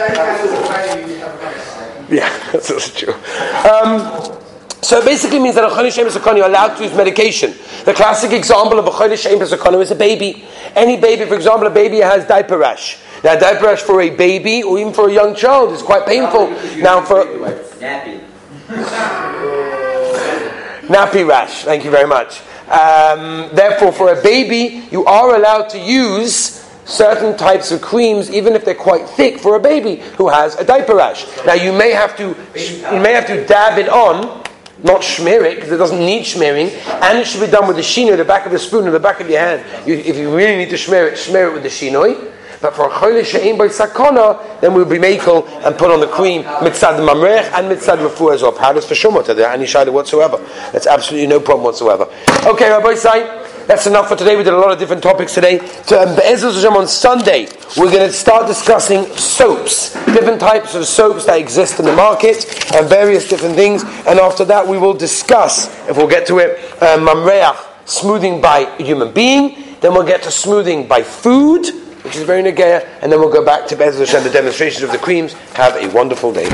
Yeah, 2.09 2.29
that's 2.51 2.71
also 2.71 2.91
true. 2.91 3.13
Um, 3.69 4.39
so 4.81 4.99
it 4.99 5.05
basically 5.05 5.39
means 5.39 5.55
that 5.55 5.65
a 5.65 5.69
Cholish 5.69 5.95
Shem 5.95 6.37
you're 6.37 6.45
allowed 6.45 6.75
to 6.77 6.83
use 6.83 6.95
medication. 6.95 7.53
The 7.83 7.93
classic 7.93 8.31
example 8.31 8.79
of 8.79 8.87
a 8.87 8.91
Cholish 8.91 9.23
Shem 9.23 9.41
is 9.41 9.91
a 9.91 9.95
baby. 9.95 10.45
Any 10.75 10.97
baby, 10.97 11.25
for 11.25 11.35
example, 11.35 11.67
a 11.67 11.71
baby 11.71 11.97
has 11.97 12.25
diaper 12.25 12.57
rash. 12.57 12.97
Now, 13.23 13.35
diaper 13.35 13.65
rash 13.65 13.81
for 13.81 14.01
a 14.01 14.09
baby 14.09 14.63
or 14.63 14.79
even 14.79 14.93
for 14.93 15.09
a 15.09 15.13
young 15.13 15.35
child 15.35 15.73
is 15.73 15.81
quite 15.81 16.05
painful. 16.05 16.49
Now, 16.77 17.01
for 17.01 17.25
Nappy. 17.25 18.23
nappy 20.87 21.27
rash, 21.27 21.63
thank 21.63 21.83
you 21.83 21.91
very 21.91 22.07
much. 22.07 22.41
Um, 22.69 23.49
therefore, 23.53 23.91
for 23.91 24.11
a 24.11 24.21
baby, 24.21 24.83
you 24.91 25.05
are 25.05 25.35
allowed 25.35 25.69
to 25.69 25.79
use 25.79 26.63
certain 26.83 27.37
types 27.37 27.71
of 27.71 27.81
creams, 27.81 28.29
even 28.31 28.53
if 28.53 28.65
they're 28.65 28.75
quite 28.75 29.07
thick, 29.07 29.39
for 29.39 29.55
a 29.55 29.59
baby 29.59 29.97
who 30.17 30.29
has 30.29 30.55
a 30.55 30.65
diaper 30.65 30.95
rash. 30.95 31.25
Now, 31.45 31.53
you 31.53 31.71
may 31.71 31.91
have 31.91 32.17
to 32.17 32.35
you 32.55 32.99
may 32.99 33.13
have 33.13 33.27
to 33.27 33.45
dab 33.45 33.77
it 33.77 33.89
on, 33.89 34.43
not 34.83 35.03
smear 35.03 35.43
it 35.43 35.55
because 35.55 35.71
it 35.71 35.77
doesn't 35.77 35.99
need 35.99 36.25
smearing, 36.25 36.69
and 36.69 37.17
it 37.17 37.27
should 37.27 37.41
be 37.41 37.51
done 37.51 37.67
with 37.67 37.77
the 37.77 37.81
shinoi, 37.81 38.17
the 38.17 38.25
back 38.25 38.45
of 38.45 38.51
the 38.51 38.59
spoon, 38.59 38.87
or 38.87 38.91
the 38.91 38.99
back 38.99 39.19
of 39.19 39.29
your 39.29 39.39
hand. 39.39 39.63
You, 39.87 39.95
if 39.95 40.17
you 40.17 40.35
really 40.35 40.57
need 40.57 40.69
to 40.69 40.77
smear 40.77 41.07
it, 41.07 41.17
smear 41.17 41.47
it 41.47 41.53
with 41.53 41.63
the 41.63 41.69
shinoi. 41.69 42.33
But 42.59 42.75
for 42.75 42.87
a 42.87 42.89
choyle 42.89 43.23
she'ein 43.23 43.57
by 43.57 43.67
sakona, 43.67 44.61
then 44.61 44.73
we'll 44.73 44.85
be 44.85 44.97
makel 44.97 45.47
and 45.65 45.77
put 45.77 45.91
on 45.91 45.99
the 45.99 46.07
cream 46.07 46.43
mitzad 46.43 46.97
mamrech 46.99 47.51
and 47.53 47.69
mitzad 47.71 47.97
refu 47.97 48.33
as 48.33 48.41
well. 48.41 48.51
Powders 48.51 48.85
for 48.85 48.95
shumot, 48.95 49.27
there 49.35 49.49
any 49.49 49.65
shayla 49.65 49.93
whatsoever. 49.93 50.37
That's 50.71 50.87
absolutely 50.87 51.27
no 51.27 51.39
problem 51.39 51.63
whatsoever. 51.63 52.05
Okay, 52.45 52.69
Rabbi 52.69 52.95
Sai, 52.95 53.47
that's 53.67 53.85
enough 53.85 54.07
for 54.07 54.15
today. 54.15 54.35
We 54.35 54.43
did 54.43 54.53
a 54.53 54.57
lot 54.57 54.71
of 54.71 54.79
different 54.79 55.03
topics 55.03 55.35
today. 55.35 55.59
So 55.83 56.01
um, 56.01 56.77
on 56.77 56.87
Sunday, 56.87 57.47
we're 57.77 57.91
going 57.91 58.07
to 58.07 58.13
start 58.13 58.47
discussing 58.47 59.05
soaps, 59.17 59.93
different 60.05 60.39
types 60.39 60.73
of 60.73 60.85
soaps 60.87 61.25
that 61.25 61.39
exist 61.39 61.79
in 61.79 61.85
the 61.85 61.95
market, 61.95 62.45
and 62.73 62.87
various 62.87 63.29
different 63.29 63.55
things. 63.55 63.83
And 64.07 64.19
after 64.19 64.45
that, 64.45 64.65
we 64.65 64.77
will 64.77 64.93
discuss, 64.93 65.67
if 65.89 65.97
we'll 65.97 66.07
get 66.07 66.25
to 66.27 66.39
it, 66.39 66.57
uh, 66.81 66.97
mamreach, 66.97 67.57
smoothing 67.85 68.41
by 68.41 68.65
human 68.77 69.11
being. 69.11 69.75
Then 69.81 69.93
we'll 69.93 70.07
get 70.07 70.23
to 70.23 70.31
smoothing 70.31 70.87
by 70.87 71.03
food 71.03 71.67
which 72.07 72.15
is 72.15 72.23
very 72.23 72.41
negaya, 72.41 72.87
and 73.01 73.11
then 73.11 73.19
we'll 73.19 73.29
go 73.29 73.43
back 73.43 73.67
to 73.67 73.75
Be'ez 73.75 73.99
Hashem, 73.99 74.23
the 74.23 74.29
demonstrations 74.29 74.81
of 74.81 74.93
the 74.93 74.97
creams. 74.97 75.33
Have 75.55 75.75
a 75.75 75.93
wonderful 75.93 76.31
day. 76.31 76.49